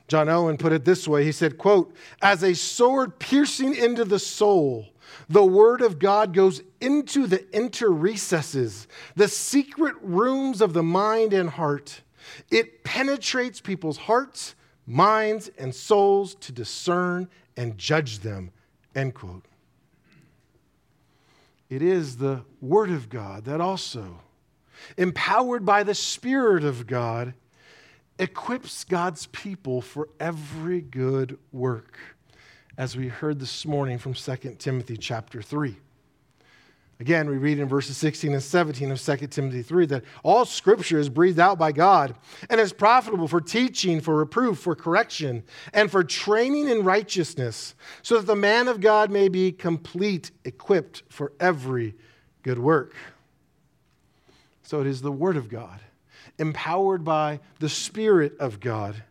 [0.07, 4.19] John Owen put it this way he said quote as a sword piercing into the
[4.19, 4.87] soul
[5.29, 11.33] the word of god goes into the inner recesses the secret rooms of the mind
[11.33, 12.01] and heart
[12.51, 18.51] it penetrates people's hearts minds and souls to discern and judge them
[18.97, 19.45] End quote.
[21.69, 24.21] It is the Word of God that also,
[24.97, 27.35] empowered by the Spirit of God,
[28.17, 31.99] equips God's people for every good work,
[32.75, 35.77] as we heard this morning from 2 Timothy chapter 3.
[36.99, 40.97] Again, we read in verses 16 and 17 of 2 Timothy 3 that all scripture
[40.97, 42.15] is breathed out by God
[42.49, 48.17] and is profitable for teaching, for reproof, for correction, and for training in righteousness, so
[48.17, 51.93] that the man of God may be complete, equipped for every
[52.41, 52.95] good work.
[54.63, 55.79] So it is the Word of God,
[56.39, 59.03] empowered by the Spirit of God,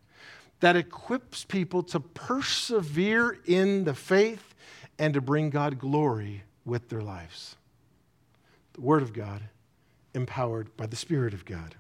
[0.59, 4.55] that equips people to persevere in the faith
[4.99, 7.55] and to bring God glory with their lives
[8.77, 9.43] the Word of God,
[10.15, 11.75] empowered by the Spirit of God.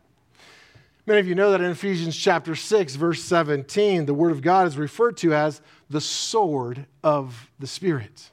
[1.06, 4.66] Many of you know that in Ephesians chapter 6, verse 17, the Word of God
[4.66, 8.30] is referred to as the sword of the Spirit.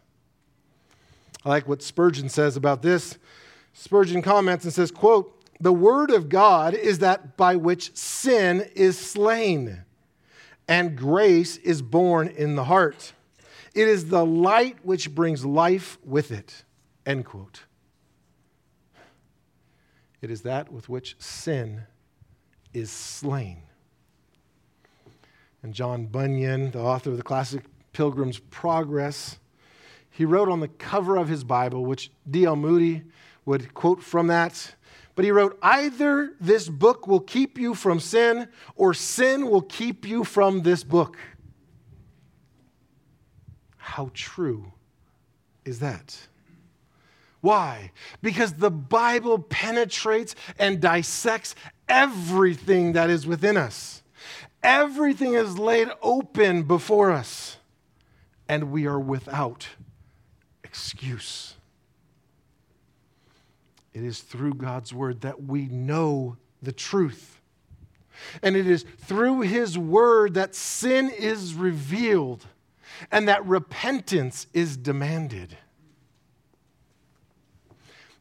[1.45, 3.17] I like what Spurgeon says about this.
[3.73, 8.97] Spurgeon comments and says, quote, the word of God is that by which sin is
[8.97, 9.83] slain
[10.67, 13.13] and grace is born in the heart.
[13.73, 16.63] It is the light which brings life with it.
[17.05, 17.63] End quote.
[20.23, 21.81] It is that with which sin
[22.73, 23.57] is slain.
[25.61, 29.37] And John Bunyan, the author of the classic Pilgrim's Progress,
[30.09, 32.55] he wrote on the cover of his Bible, which D.L.
[32.55, 33.03] Moody
[33.43, 34.75] would quote from that.
[35.15, 40.07] But he wrote, Either this book will keep you from sin, or sin will keep
[40.07, 41.17] you from this book.
[43.75, 44.71] How true
[45.65, 46.17] is that?
[47.43, 47.91] Why?
[48.21, 51.55] Because the Bible penetrates and dissects
[51.89, 54.01] everything that is within us.
[54.63, 57.57] Everything is laid open before us,
[58.47, 59.67] and we are without
[60.63, 61.55] excuse.
[63.93, 67.41] It is through God's word that we know the truth.
[68.41, 72.45] And it is through his word that sin is revealed
[73.11, 75.57] and that repentance is demanded.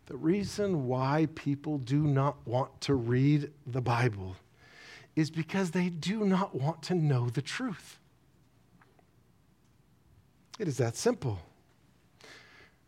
[0.07, 4.37] The reason why people do not want to read the Bible
[5.15, 7.99] is because they do not want to know the truth.
[10.59, 11.39] It is that simple.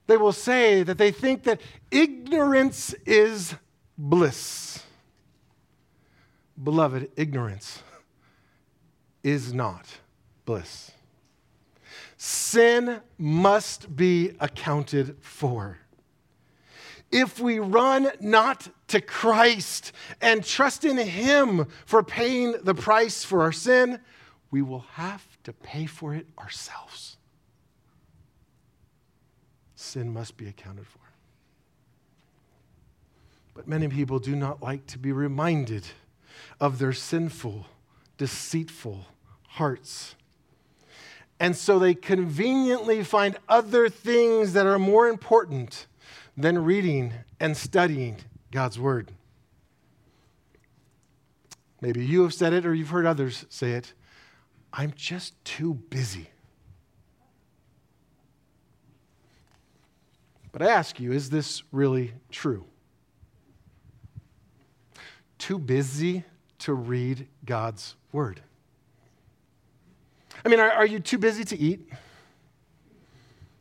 [0.06, 3.54] They will say that they think that ignorance is
[3.96, 4.82] bliss.
[6.62, 7.82] Beloved, ignorance
[9.22, 9.86] is not
[10.44, 10.92] bliss.
[12.16, 15.78] Sin must be accounted for
[17.14, 23.42] if we run not to Christ and trust in Him for paying the price for
[23.42, 24.00] our sin,
[24.50, 27.16] we will have to pay for it ourselves.
[29.76, 30.98] Sin must be accounted for.
[33.54, 35.86] But many people do not like to be reminded
[36.60, 37.66] of their sinful,
[38.18, 39.06] deceitful
[39.50, 40.16] hearts.
[41.38, 45.86] And so they conveniently find other things that are more important
[46.36, 48.16] than reading and studying
[48.50, 49.12] God's Word.
[51.80, 53.92] Maybe you have said it or you've heard others say it.
[54.72, 56.28] I'm just too busy.
[60.50, 62.64] But I ask you, is this really true?
[65.38, 66.24] Too busy
[66.60, 68.40] to read God's Word?
[70.44, 71.88] I mean, are, are you too busy to eat?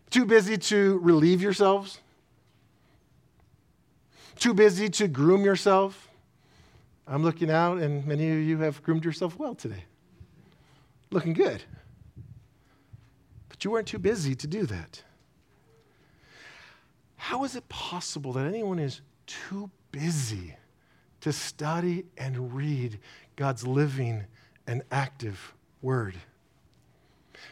[0.10, 2.00] Too busy to relieve yourselves?
[4.38, 6.10] Too busy to groom yourself?
[7.08, 9.84] I'm looking out, and many of you have groomed yourself well today.
[11.12, 11.64] Looking good.
[13.50, 15.04] But you weren't too busy to do that.
[17.18, 20.56] How is it possible that anyone is too busy
[21.22, 23.00] to study and read
[23.36, 24.26] God's living
[24.68, 26.16] and active word?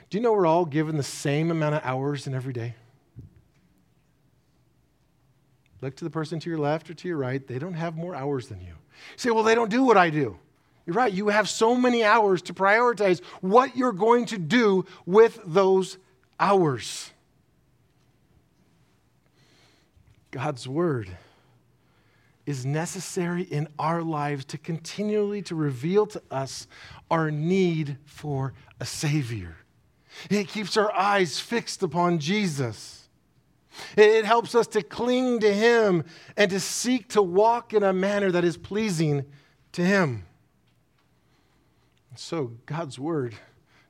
[0.09, 2.75] Do you know we're all given the same amount of hours in every day?
[5.81, 7.45] Look to the person to your left or to your right.
[7.45, 8.67] They don't have more hours than you.
[8.67, 10.37] You say, well, they don't do what I do.
[10.85, 11.11] You're right.
[11.11, 15.97] You have so many hours to prioritize what you're going to do with those
[16.39, 17.11] hours.
[20.31, 21.09] God's word
[22.45, 26.67] is necessary in our lives to continually to reveal to us
[27.09, 29.55] our need for a savior.
[30.29, 33.00] It keeps our eyes fixed upon Jesus.
[33.95, 36.03] It helps us to cling to Him
[36.37, 39.25] and to seek to walk in a manner that is pleasing
[39.73, 40.25] to Him.
[42.15, 43.35] So, God's Word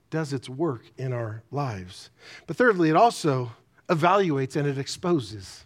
[0.10, 2.10] does its work in our lives.
[2.46, 3.54] But thirdly, it also
[3.90, 5.66] evaluates and it exposes.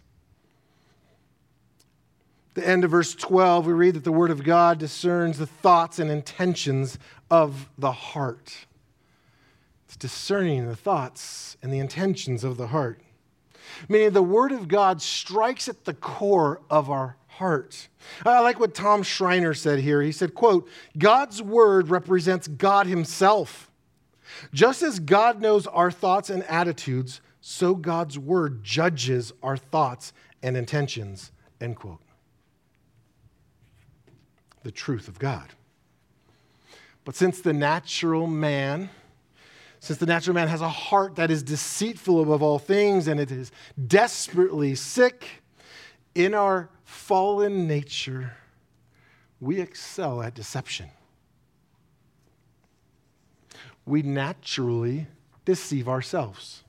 [2.54, 5.98] The end of verse 12, we read that the Word of God discerns the thoughts
[5.98, 6.98] and intentions
[7.30, 8.66] of the heart.
[9.84, 13.02] It's discerning the thoughts and the intentions of the heart.
[13.88, 17.88] Meaning the Word of God strikes at the core of our heart.
[18.24, 20.00] I like what Tom Schreiner said here.
[20.02, 23.70] He said, quote, God's Word represents God Himself.
[24.52, 30.12] Just as God knows our thoughts and attitudes, so God's Word judges our thoughts
[30.42, 32.00] and intentions, end quote.
[34.62, 35.50] The truth of God.
[37.04, 38.90] But since the natural man,
[39.86, 43.30] since the natural man has a heart that is deceitful above all things and it
[43.30, 43.52] is
[43.86, 45.44] desperately sick,
[46.12, 48.32] in our fallen nature,
[49.40, 50.90] we excel at deception.
[53.84, 55.06] We naturally
[55.44, 56.64] deceive ourselves.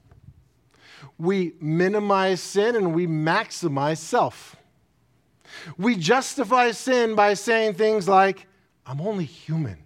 [1.17, 4.55] We minimize sin and we maximize self.
[5.75, 8.45] We justify sin by saying things like,
[8.85, 9.79] I'm only human,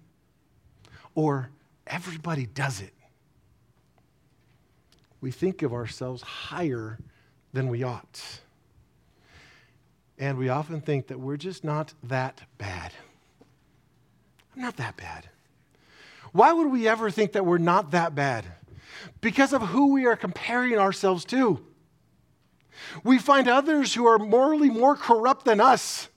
[1.15, 1.49] or
[1.87, 2.93] everybody does it
[5.21, 6.97] we think of ourselves higher
[7.53, 8.41] than we ought.
[10.17, 12.91] And we often think that we're just not that bad.
[14.55, 15.29] I'm not that bad.
[16.31, 18.45] Why would we ever think that we're not that bad?
[19.19, 21.63] Because of who we are comparing ourselves to.
[23.03, 26.09] We find others who are morally more corrupt than us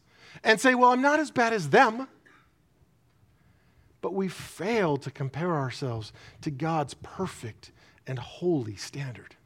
[0.42, 2.08] and say, Well, I'm not as bad as them.
[4.00, 7.72] But we fail to compare ourselves to God's perfect
[8.06, 9.36] and holy standard.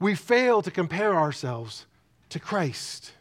[0.00, 1.86] We fail to compare ourselves
[2.30, 3.12] to Christ.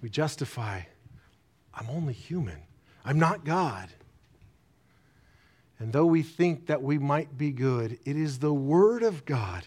[0.00, 0.82] We justify,
[1.74, 2.58] I'm only human,
[3.04, 3.88] I'm not God.
[5.78, 9.66] And though we think that we might be good, it is the Word of God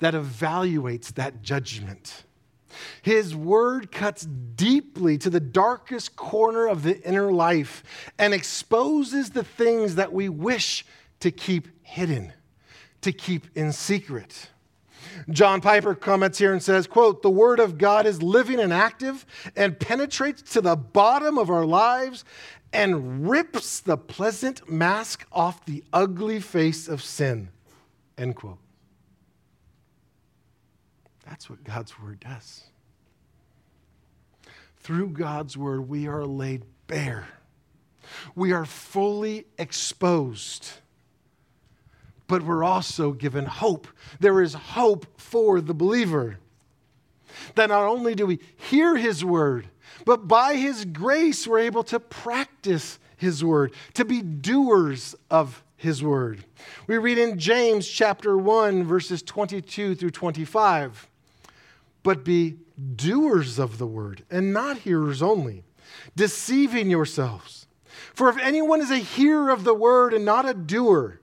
[0.00, 2.24] that evaluates that judgment.
[3.02, 7.82] His word cuts deeply to the darkest corner of the inner life
[8.18, 10.84] and exposes the things that we wish
[11.22, 12.32] to keep hidden,
[13.00, 14.50] to keep in secret.
[15.30, 19.24] John Piper comments here and says, quote, the word of God is living and active
[19.54, 22.24] and penetrates to the bottom of our lives
[22.72, 27.50] and rips the pleasant mask off the ugly face of sin,
[28.18, 28.58] end quote.
[31.24, 32.64] That's what God's word does.
[34.78, 37.28] Through God's word, we are laid bare.
[38.34, 40.72] We are fully exposed
[42.32, 43.86] but we're also given hope.
[44.18, 46.38] There is hope for the believer.
[47.56, 49.68] That not only do we hear his word,
[50.06, 56.02] but by his grace we're able to practice his word, to be doers of his
[56.02, 56.42] word.
[56.86, 61.10] We read in James chapter 1, verses 22 through 25.
[62.02, 62.56] but be
[62.96, 65.64] doers of the word and not hearers only,
[66.16, 67.66] deceiving yourselves.
[68.14, 71.20] For if anyone is a hearer of the word and not a doer,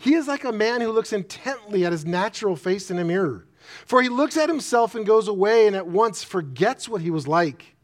[0.00, 3.46] he is like a man who looks intently at his natural face in a mirror.
[3.84, 7.28] For he looks at himself and goes away and at once forgets what he was
[7.28, 7.76] like.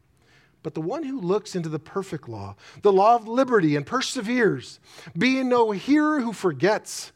[0.63, 4.79] But the one who looks into the perfect law, the law of liberty, and perseveres,
[5.15, 7.11] being no hearer who forgets,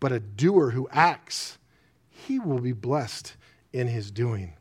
[0.00, 1.58] but a doer who acts,
[2.08, 3.36] he will be blessed
[3.74, 4.54] in his doing.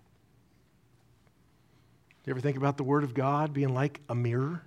[2.26, 4.64] You ever think about the Word of God being like a mirror?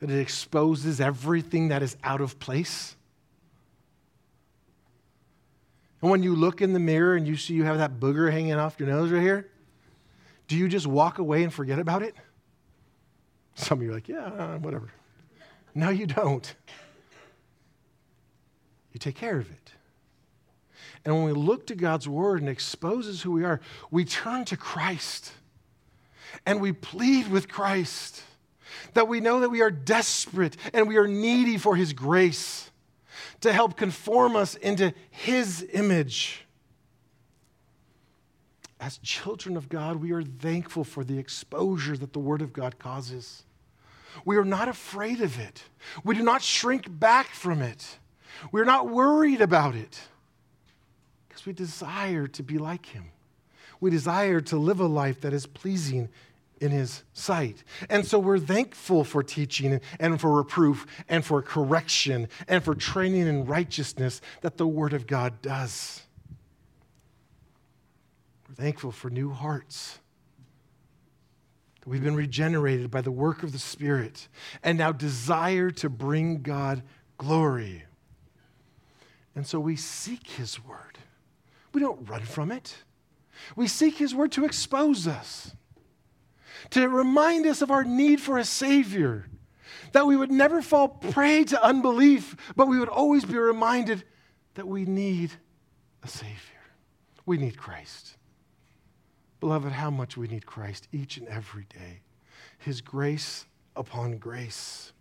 [0.00, 2.96] That it exposes everything that is out of place?
[6.00, 8.54] And when you look in the mirror and you see you have that booger hanging
[8.54, 9.50] off your nose right here,
[10.46, 12.14] do you just walk away and forget about it?
[13.54, 14.90] Some of you are like, yeah, uh, whatever.
[15.74, 16.54] No, you don't.
[18.92, 19.72] You take care of it.
[21.04, 24.56] And when we look to God's word and exposes who we are, we turn to
[24.56, 25.32] Christ
[26.46, 28.22] and we plead with Christ
[28.94, 32.67] that we know that we are desperate and we are needy for his grace
[33.40, 36.44] to help conform us into his image.
[38.80, 42.78] As children of God, we are thankful for the exposure that the Word of God
[42.78, 43.42] causes.
[44.24, 45.64] We are not afraid of it.
[46.04, 47.98] We do not shrink back from it.
[48.52, 50.00] We're not worried about it
[51.28, 53.10] because we desire to be like Him.
[53.80, 56.08] We desire to live a life that is pleasing
[56.60, 57.62] in his sight.
[57.88, 63.26] And so we're thankful for teaching and for reproof and for correction and for training
[63.26, 66.02] in righteousness that the Word of God does.
[68.48, 69.98] We're thankful for new hearts.
[71.80, 74.28] That we've been regenerated by the work of the Spirit
[74.62, 76.82] and now desire to bring God
[77.18, 77.84] glory.
[79.34, 80.98] And so we seek His Word.
[81.72, 82.78] We don't run from it.
[83.54, 85.52] We seek His Word to expose us
[86.70, 89.26] to remind us of our need for a Savior,
[89.92, 94.04] that we would never fall prey to unbelief, but we would always be reminded
[94.54, 95.32] that we need
[96.02, 96.36] a Savior.
[97.26, 98.16] We need Christ.
[99.40, 102.00] Beloved, how much we need Christ each and every day.
[102.58, 103.46] His grace
[103.76, 104.92] upon grace.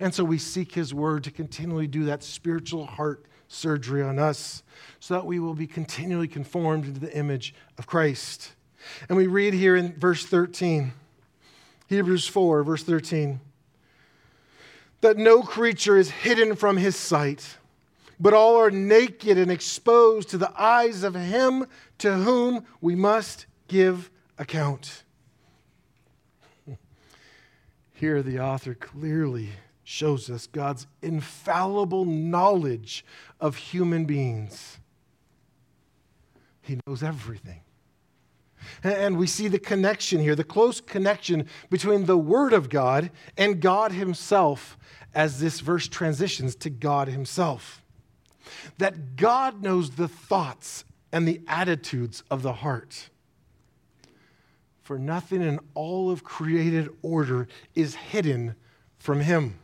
[0.00, 4.62] And so we seek His word to continually do that spiritual heart surgery on us
[5.00, 8.52] so that we will be continually conformed into the image of Christ.
[9.08, 10.92] And we read here in verse 13,
[11.88, 13.40] Hebrews 4, verse 13,
[15.00, 17.56] that no creature is hidden from his sight,
[18.18, 21.66] but all are naked and exposed to the eyes of him
[21.98, 25.02] to whom we must give account.
[27.94, 29.50] Here, the author clearly
[29.84, 33.04] shows us God's infallible knowledge
[33.40, 34.78] of human beings.
[36.62, 37.60] He knows everything.
[38.82, 43.60] And we see the connection here, the close connection between the Word of God and
[43.60, 44.76] God Himself
[45.14, 47.82] as this verse transitions to God Himself.
[48.78, 53.10] That God knows the thoughts and the attitudes of the heart.
[54.82, 58.56] For nothing in all of created order is hidden
[58.98, 59.58] from Him.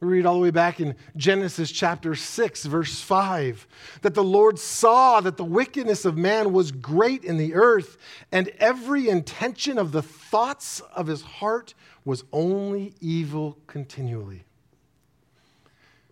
[0.00, 3.66] We read all the way back in Genesis chapter 6, verse 5,
[4.02, 7.96] that the Lord saw that the wickedness of man was great in the earth,
[8.30, 11.72] and every intention of the thoughts of his heart
[12.04, 14.44] was only evil continually.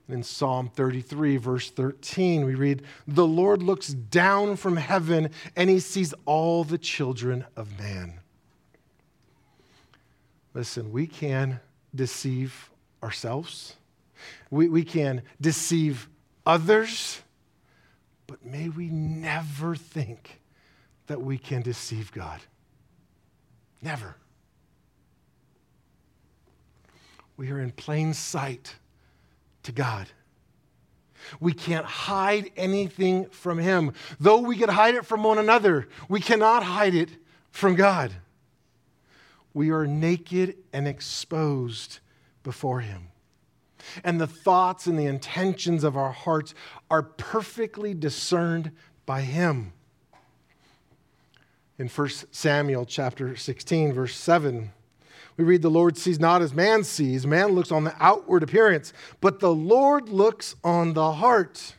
[0.08, 5.70] And in Psalm 33, verse 13, we read, The Lord looks down from heaven and
[5.70, 8.20] he sees all the children of man.
[10.52, 11.60] Listen, we can
[11.94, 12.70] deceive
[13.04, 13.76] ourselves,
[14.50, 16.08] we, we can deceive
[16.46, 17.20] others,
[18.26, 20.40] but may we never think
[21.06, 22.40] that we can deceive God.
[23.82, 24.16] Never.
[27.36, 28.76] We are in plain sight
[29.64, 30.08] to God.
[31.40, 33.92] We can't hide anything from Him.
[34.18, 37.10] Though we can hide it from one another, we cannot hide it
[37.50, 38.12] from God.
[39.52, 42.00] We are naked and exposed
[42.44, 43.08] before Him.
[44.04, 46.54] And the thoughts and the intentions of our hearts
[46.88, 48.70] are perfectly discerned
[49.04, 49.72] by Him.
[51.76, 54.70] In 1 Samuel chapter 16, verse 7,
[55.36, 57.26] we read, The Lord sees not as man sees.
[57.26, 61.74] Man looks on the outward appearance, but the Lord looks on the heart.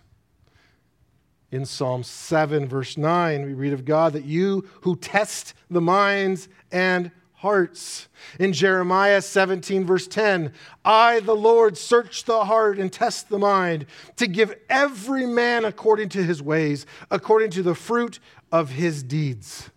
[1.51, 6.49] In Psalm 7, verse 9, we read of God that you who test the minds
[6.71, 8.07] and hearts.
[8.39, 13.85] In Jeremiah 17, verse 10, I, the Lord, search the heart and test the mind
[14.15, 18.19] to give every man according to his ways, according to the fruit
[18.51, 19.69] of his deeds.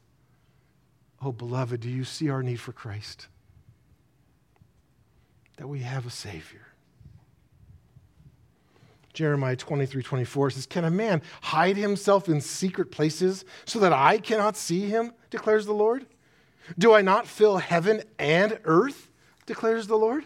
[1.20, 3.26] Oh, beloved, do you see our need for Christ?
[5.56, 6.68] That we have a Savior.
[9.12, 14.18] Jeremiah 23 24 says, Can a man hide himself in secret places so that I
[14.18, 15.12] cannot see him?
[15.30, 16.06] declares the Lord.
[16.76, 19.08] Do I not fill heaven and earth?
[19.46, 20.24] declares the Lord.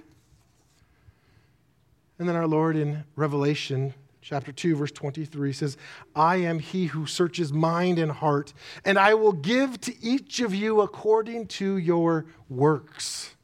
[2.19, 5.77] And then our Lord in Revelation chapter 2, verse 23 says,
[6.15, 8.53] I am he who searches mind and heart,
[8.85, 13.35] and I will give to each of you according to your works.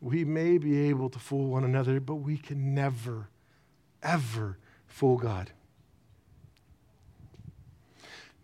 [0.00, 3.28] We may be able to fool one another, but we can never,
[4.02, 5.50] ever fool God.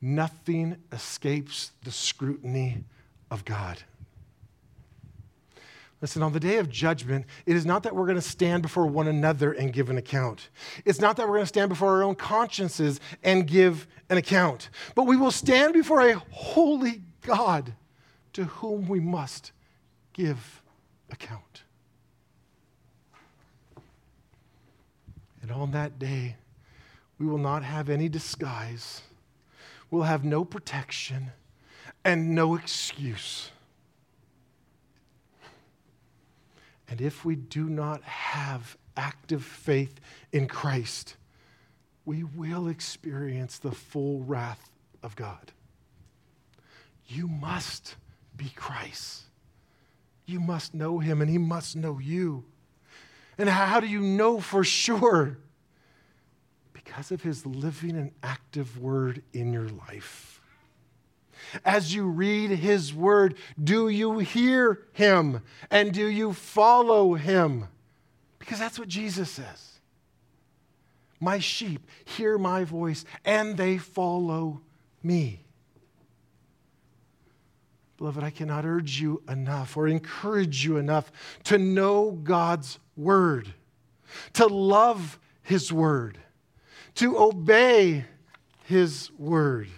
[0.00, 2.84] Nothing escapes the scrutiny
[3.32, 3.82] of God.
[6.02, 8.86] Listen, on the day of judgment, it is not that we're going to stand before
[8.86, 10.50] one another and give an account.
[10.84, 14.68] It's not that we're going to stand before our own consciences and give an account.
[14.94, 17.72] But we will stand before a holy God
[18.34, 19.52] to whom we must
[20.12, 20.60] give
[21.10, 21.62] account.
[25.40, 26.36] And on that day,
[27.18, 29.02] we will not have any disguise,
[29.90, 31.30] we'll have no protection
[32.04, 33.50] and no excuse.
[36.88, 39.98] And if we do not have active faith
[40.32, 41.16] in Christ,
[42.04, 44.70] we will experience the full wrath
[45.02, 45.52] of God.
[47.06, 47.96] You must
[48.36, 49.22] be Christ.
[50.26, 52.44] You must know him, and he must know you.
[53.38, 55.38] And how do you know for sure?
[56.72, 60.41] Because of his living and active word in your life
[61.64, 67.68] as you read his word, do you hear him and do you follow him?
[68.38, 69.80] Because that's what Jesus says.
[71.20, 74.60] My sheep hear my voice and they follow
[75.02, 75.44] me.
[77.96, 81.12] Beloved, I cannot urge you enough or encourage you enough
[81.44, 83.54] to know God's word,
[84.32, 86.18] to love his word,
[86.96, 88.04] to obey
[88.64, 89.68] his word.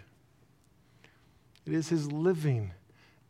[1.66, 2.72] It is his living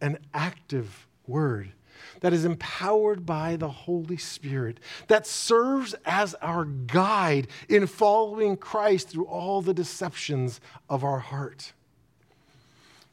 [0.00, 1.72] and active word
[2.20, 4.78] that is empowered by the Holy Spirit,
[5.08, 11.72] that serves as our guide in following Christ through all the deceptions of our heart.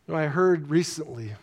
[0.07, 1.33] You know, I heard recently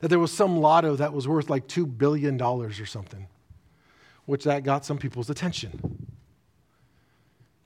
[0.00, 3.26] that there was some lotto that was worth like $2 billion or something,
[4.26, 6.06] which that got some people's attention.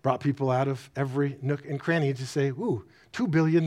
[0.02, 3.64] Brought people out of every nook and cranny to say, ooh, $2 billion.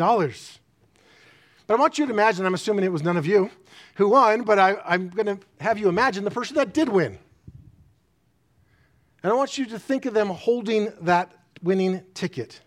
[1.71, 3.49] But I want you to imagine, I'm assuming it was none of you
[3.95, 7.17] who won, but I, I'm going to have you imagine the person that did win.
[9.23, 11.31] And I want you to think of them holding that
[11.63, 12.59] winning ticket.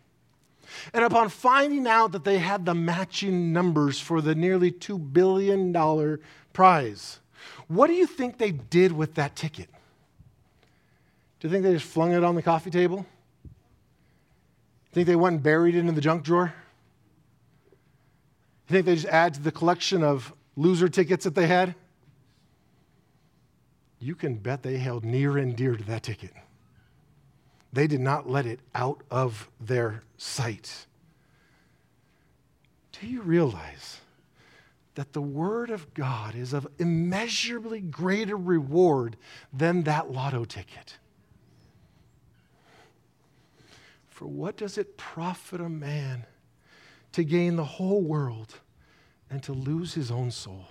[0.95, 6.19] And upon finding out that they had the matching numbers for the nearly $2 billion
[6.55, 7.21] prize,
[7.69, 9.69] what do you think they did with that ticket?
[11.41, 13.05] Do you think they just flung it on the coffee table?
[14.93, 16.55] Think they went and buried it in the junk drawer?
[18.69, 21.75] You think they just add to the collection of loser tickets that they had?
[23.99, 26.33] You can bet they held near and dear to that ticket.
[27.73, 30.87] They did not let it out of their sight.
[32.93, 34.01] Do you realize
[34.95, 39.17] that the Word of God is of immeasurably greater reward
[39.53, 40.99] than that lotto ticket?
[44.09, 46.25] For what does it profit a man?
[47.15, 48.57] To gain the whole world
[49.31, 50.67] and to lose his own soul.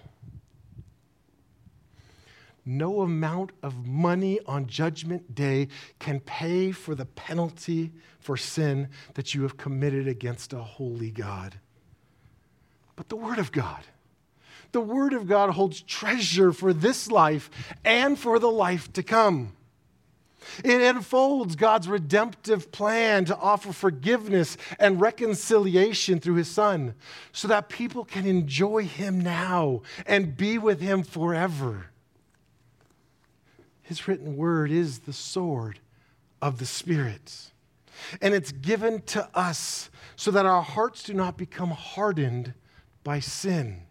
[2.66, 5.70] No amount of money on Judgment Day
[6.00, 11.56] can pay for the penalty for sin that you have committed against a holy God.
[12.98, 13.84] But the Word of God,
[14.74, 17.50] the Word of God holds treasure for this life
[17.86, 19.54] and for the life to come.
[20.64, 26.96] It unfolds God's redemptive plan to offer forgiveness and reconciliation through his son
[27.32, 31.88] so that people can enjoy him now and be with him forever.
[33.82, 35.80] His written word is the sword
[36.42, 37.52] of the Spirit.
[38.22, 42.54] And it's given to us so that our hearts do not become hardened
[43.04, 43.84] by sin.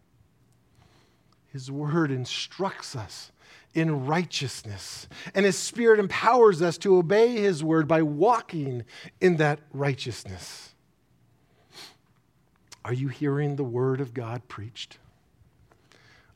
[1.52, 3.30] His word instructs us
[3.74, 5.08] in righteousness.
[5.34, 8.84] And His Spirit empowers us to obey His word by walking
[9.20, 10.74] in that righteousness.
[12.84, 14.98] Are you hearing the word of God preached?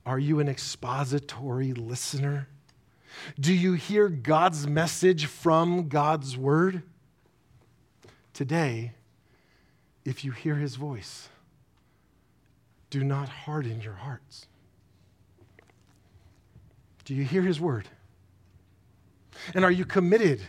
[0.04, 2.48] Are you an expository listener?
[3.38, 6.82] Do you hear God's message from God's word?
[8.32, 8.92] Today,
[10.04, 11.28] if you hear his voice,
[12.90, 14.46] do not harden your hearts.
[17.06, 17.88] Do you hear his word?
[19.54, 20.40] And are you committed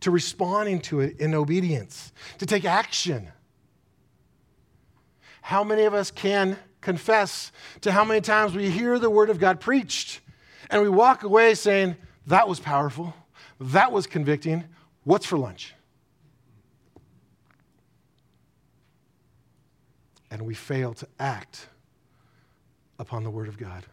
[0.00, 3.28] to responding to it in obedience, to take action?
[5.40, 7.52] How many of us can confess
[7.82, 10.20] to how many times we hear the word of God preached
[10.68, 11.96] and we walk away saying,
[12.26, 13.14] That was powerful,
[13.60, 14.64] that was convicting,
[15.04, 15.74] what's for lunch?
[20.28, 21.68] And we fail to act
[22.98, 23.84] upon the word of God.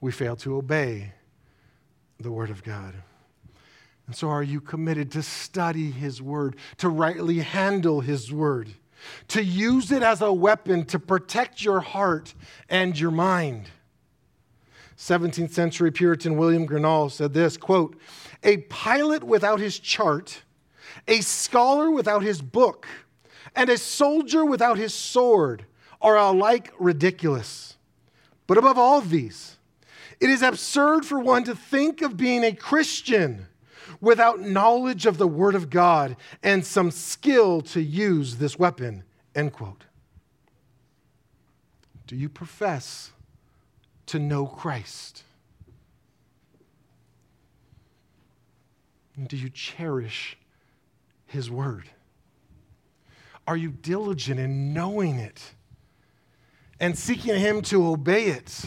[0.00, 1.12] We fail to obey
[2.18, 2.94] the word of God.
[4.06, 8.70] And so, are you committed to study his word, to rightly handle his word?
[9.28, 12.34] to use it as a weapon to protect your heart
[12.68, 13.70] and your mind.
[14.96, 17.96] 17th century Puritan William Gurnall said this quote,
[18.42, 20.42] A pilot without his chart,
[21.08, 22.86] a scholar without his book,
[23.56, 25.64] and a soldier without his sword
[26.02, 27.76] are alike ridiculous.
[28.46, 29.56] But above all these,
[30.20, 33.46] it is absurd for one to think of being a Christian
[34.00, 39.02] without knowledge of the Word of God and some skill to use this weapon.
[39.34, 39.84] End quote.
[42.06, 43.12] Do you profess
[44.06, 45.22] to know Christ?
[49.26, 50.36] Do you cherish
[51.26, 51.90] His Word?
[53.46, 55.54] Are you diligent in knowing it
[56.78, 58.66] and seeking Him to obey it?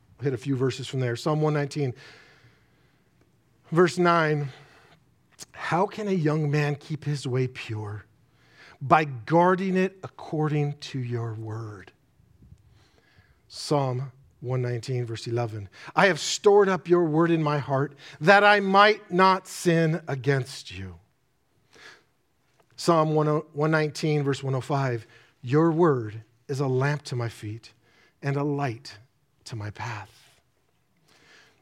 [0.21, 1.15] hit a few verses from there.
[1.15, 1.93] Psalm 119,
[3.71, 4.49] verse 9
[5.51, 8.05] How can a young man keep his way pure?
[8.81, 11.91] By guarding it according to your word.
[13.47, 14.11] Psalm
[14.41, 15.69] 119, verse 11.
[15.95, 20.75] I have stored up your word in my heart that I might not sin against
[20.75, 20.95] you.
[22.75, 25.05] Psalm 119, verse 105.
[25.43, 27.73] Your word is a lamp to my feet
[28.23, 28.97] and a light
[29.51, 30.09] to my path.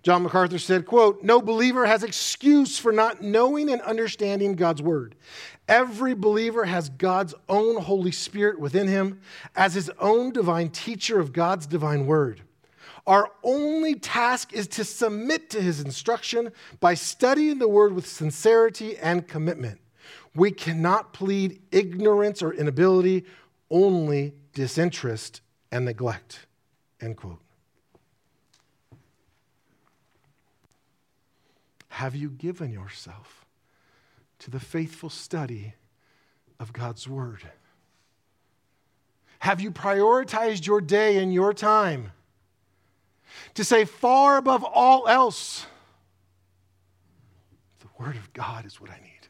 [0.01, 5.15] John MacArthur said, quote, No believer has excuse for not knowing and understanding God's word.
[5.67, 9.19] Every believer has God's own Holy Spirit within him
[9.55, 12.41] as his own divine teacher of God's divine word.
[13.05, 18.97] Our only task is to submit to his instruction by studying the word with sincerity
[18.97, 19.81] and commitment.
[20.35, 23.25] We cannot plead ignorance or inability,
[23.69, 26.45] only disinterest and neglect.
[27.01, 27.39] End quote.
[31.99, 33.45] Have you given yourself
[34.39, 35.73] to the faithful study
[36.57, 37.41] of God's Word?
[39.39, 42.13] Have you prioritized your day and your time
[43.53, 45.65] to say, far above all else,
[47.81, 49.27] the Word of God is what I need?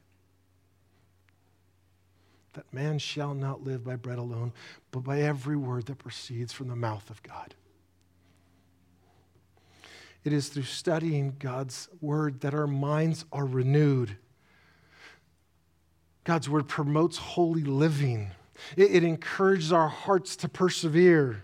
[2.54, 4.54] That man shall not live by bread alone,
[4.92, 7.56] but by every word that proceeds from the mouth of God.
[10.24, 14.18] It is through studying God's word that our minds are renewed.
[16.24, 18.32] God's word promotes holy living,
[18.76, 21.44] it, it, encourages our hearts to persevere.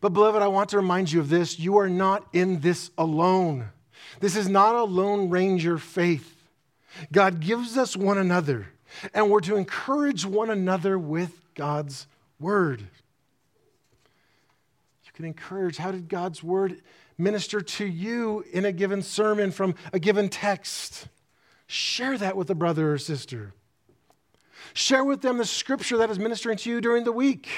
[0.00, 3.68] But, beloved, I want to remind you of this you are not in this alone.
[4.20, 6.42] This is not a Lone Ranger faith.
[7.12, 8.68] God gives us one another,
[9.12, 12.06] and we're to encourage one another with God's
[12.40, 12.80] word.
[12.80, 12.86] You
[15.14, 15.76] can encourage.
[15.76, 16.80] How did God's word
[17.18, 21.08] minister to you in a given sermon from a given text.
[21.66, 23.52] Share that with a brother or sister.
[24.72, 27.48] Share with them the scripture that is ministering to you during the week.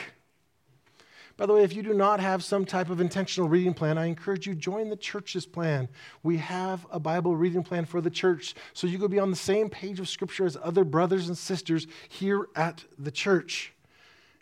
[1.37, 4.07] By the way, if you do not have some type of intentional reading plan, I
[4.07, 5.89] encourage you join the church's plan.
[6.23, 9.37] We have a Bible reading plan for the church, so you could be on the
[9.37, 13.73] same page of scripture as other brothers and sisters here at the church.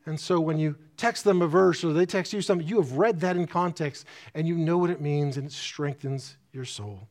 [0.09, 2.93] And so when you text them a verse or they text you something, you have
[2.93, 7.09] read that in context and you know what it means and it strengthens your soul.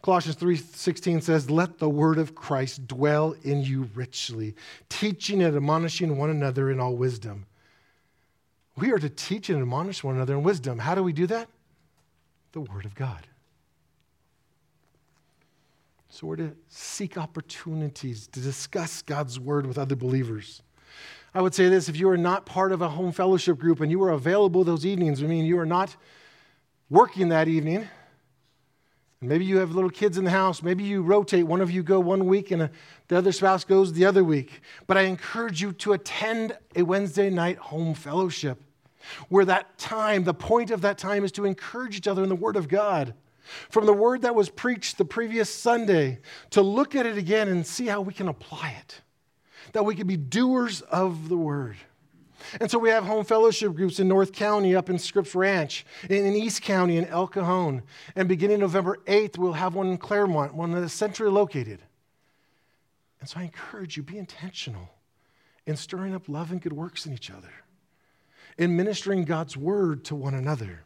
[0.00, 4.56] Colossians 3:16 says, "Let the word of Christ dwell in you richly,
[4.88, 7.46] teaching and admonishing one another in all wisdom."
[8.74, 10.78] We are to teach and admonish one another in wisdom.
[10.78, 11.50] How do we do that?
[12.52, 13.28] The Word of God.
[16.08, 20.62] So we're to seek opportunities to discuss God's Word with other believers.
[21.34, 23.90] I would say this if you are not part of a home fellowship group and
[23.90, 25.96] you are available those evenings, I mean, you are not
[26.90, 27.88] working that evening,
[29.22, 32.00] maybe you have little kids in the house, maybe you rotate, one of you go
[32.00, 32.70] one week and a,
[33.08, 34.60] the other spouse goes the other week.
[34.86, 38.62] But I encourage you to attend a Wednesday night home fellowship
[39.30, 42.36] where that time, the point of that time is to encourage each other in the
[42.36, 43.14] Word of God.
[43.70, 46.20] From the word that was preached the previous Sunday,
[46.50, 49.00] to look at it again and see how we can apply it
[49.72, 51.76] that we could be doers of the word.
[52.60, 56.34] And so we have home fellowship groups in North County, up in Scripps Ranch, in
[56.34, 57.82] East County, in El Cajon.
[58.16, 61.80] And beginning November 8th, we'll have one in Clairemont, one that is centrally located.
[63.20, 64.90] And so I encourage you, be intentional
[65.66, 67.52] in stirring up love and good works in each other,
[68.58, 70.82] in ministering God's word to one another,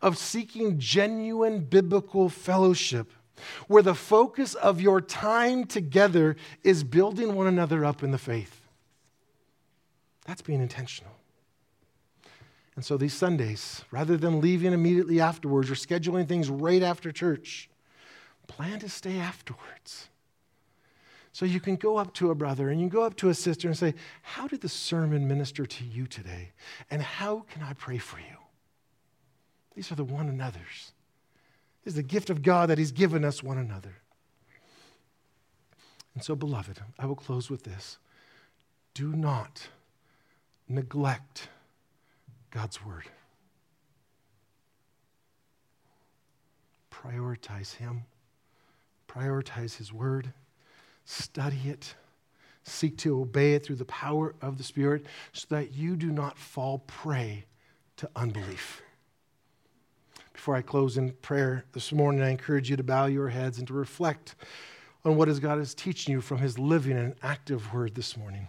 [0.00, 3.12] of seeking genuine biblical fellowship
[3.66, 8.60] where the focus of your time together is building one another up in the faith.
[10.26, 11.12] That's being intentional.
[12.76, 17.68] And so these Sundays, rather than leaving immediately afterwards or scheduling things right after church,
[18.46, 20.08] plan to stay afterwards.
[21.32, 23.68] So you can go up to a brother and you go up to a sister
[23.68, 26.52] and say, How did the sermon minister to you today?
[26.90, 28.36] And how can I pray for you?
[29.74, 30.92] These are the one another's
[31.84, 33.96] is the gift of God that He's given us one another.
[36.14, 37.98] And so, beloved, I will close with this.
[38.94, 39.68] Do not
[40.68, 41.48] neglect
[42.50, 43.04] God's Word.
[46.92, 48.04] Prioritize Him,
[49.08, 50.32] prioritize His Word,
[51.04, 51.94] study it,
[52.62, 56.38] seek to obey it through the power of the Spirit so that you do not
[56.38, 57.44] fall prey
[57.96, 58.82] to unbelief.
[60.44, 63.66] Before I close in prayer this morning, I encourage you to bow your heads and
[63.66, 64.34] to reflect
[65.02, 68.48] on what God is teaching you from His living and active word this morning.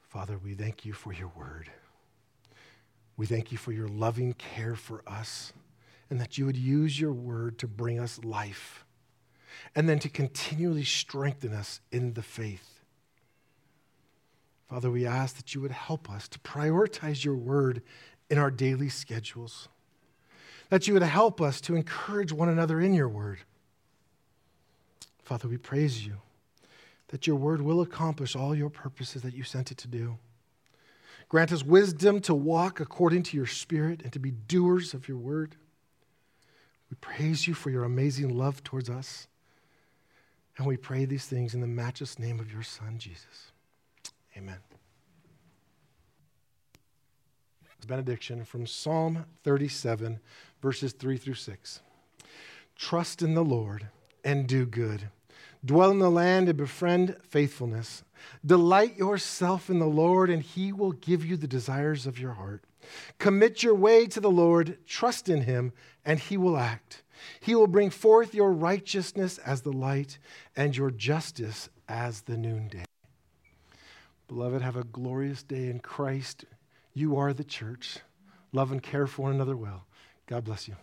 [0.00, 1.70] Father, we thank you for your word.
[3.18, 5.52] We thank you for your loving care for us
[6.08, 8.86] and that you would use your word to bring us life
[9.74, 12.80] and then to continually strengthen us in the faith.
[14.68, 17.82] Father, we ask that you would help us to prioritize your word
[18.28, 19.68] in our daily schedules,
[20.68, 23.38] that you would help us to encourage one another in your word.
[25.22, 26.18] Father, we praise you
[27.08, 30.18] that your word will accomplish all your purposes that you sent it to do.
[31.28, 35.18] Grant us wisdom to walk according to your spirit and to be doers of your
[35.18, 35.56] word.
[36.90, 39.26] We praise you for your amazing love towards us.
[40.58, 43.52] And we pray these things in the matchless name of your Son, Jesus.
[44.36, 44.58] Amen.
[47.86, 50.20] Benediction from Psalm 37,
[50.60, 51.80] verses 3 through 6.
[52.76, 53.88] Trust in the Lord
[54.22, 55.08] and do good.
[55.64, 58.04] Dwell in the land and befriend faithfulness.
[58.44, 62.62] Delight yourself in the Lord, and he will give you the desires of your heart.
[63.18, 65.72] Commit your way to the Lord, trust in him,
[66.04, 67.02] and he will act.
[67.40, 70.18] He will bring forth your righteousness as the light
[70.56, 72.84] and your justice as the noonday.
[74.28, 76.44] Beloved, have a glorious day in Christ.
[76.92, 77.98] You are the church.
[78.52, 79.86] Love and care for one another well.
[80.26, 80.76] God bless you.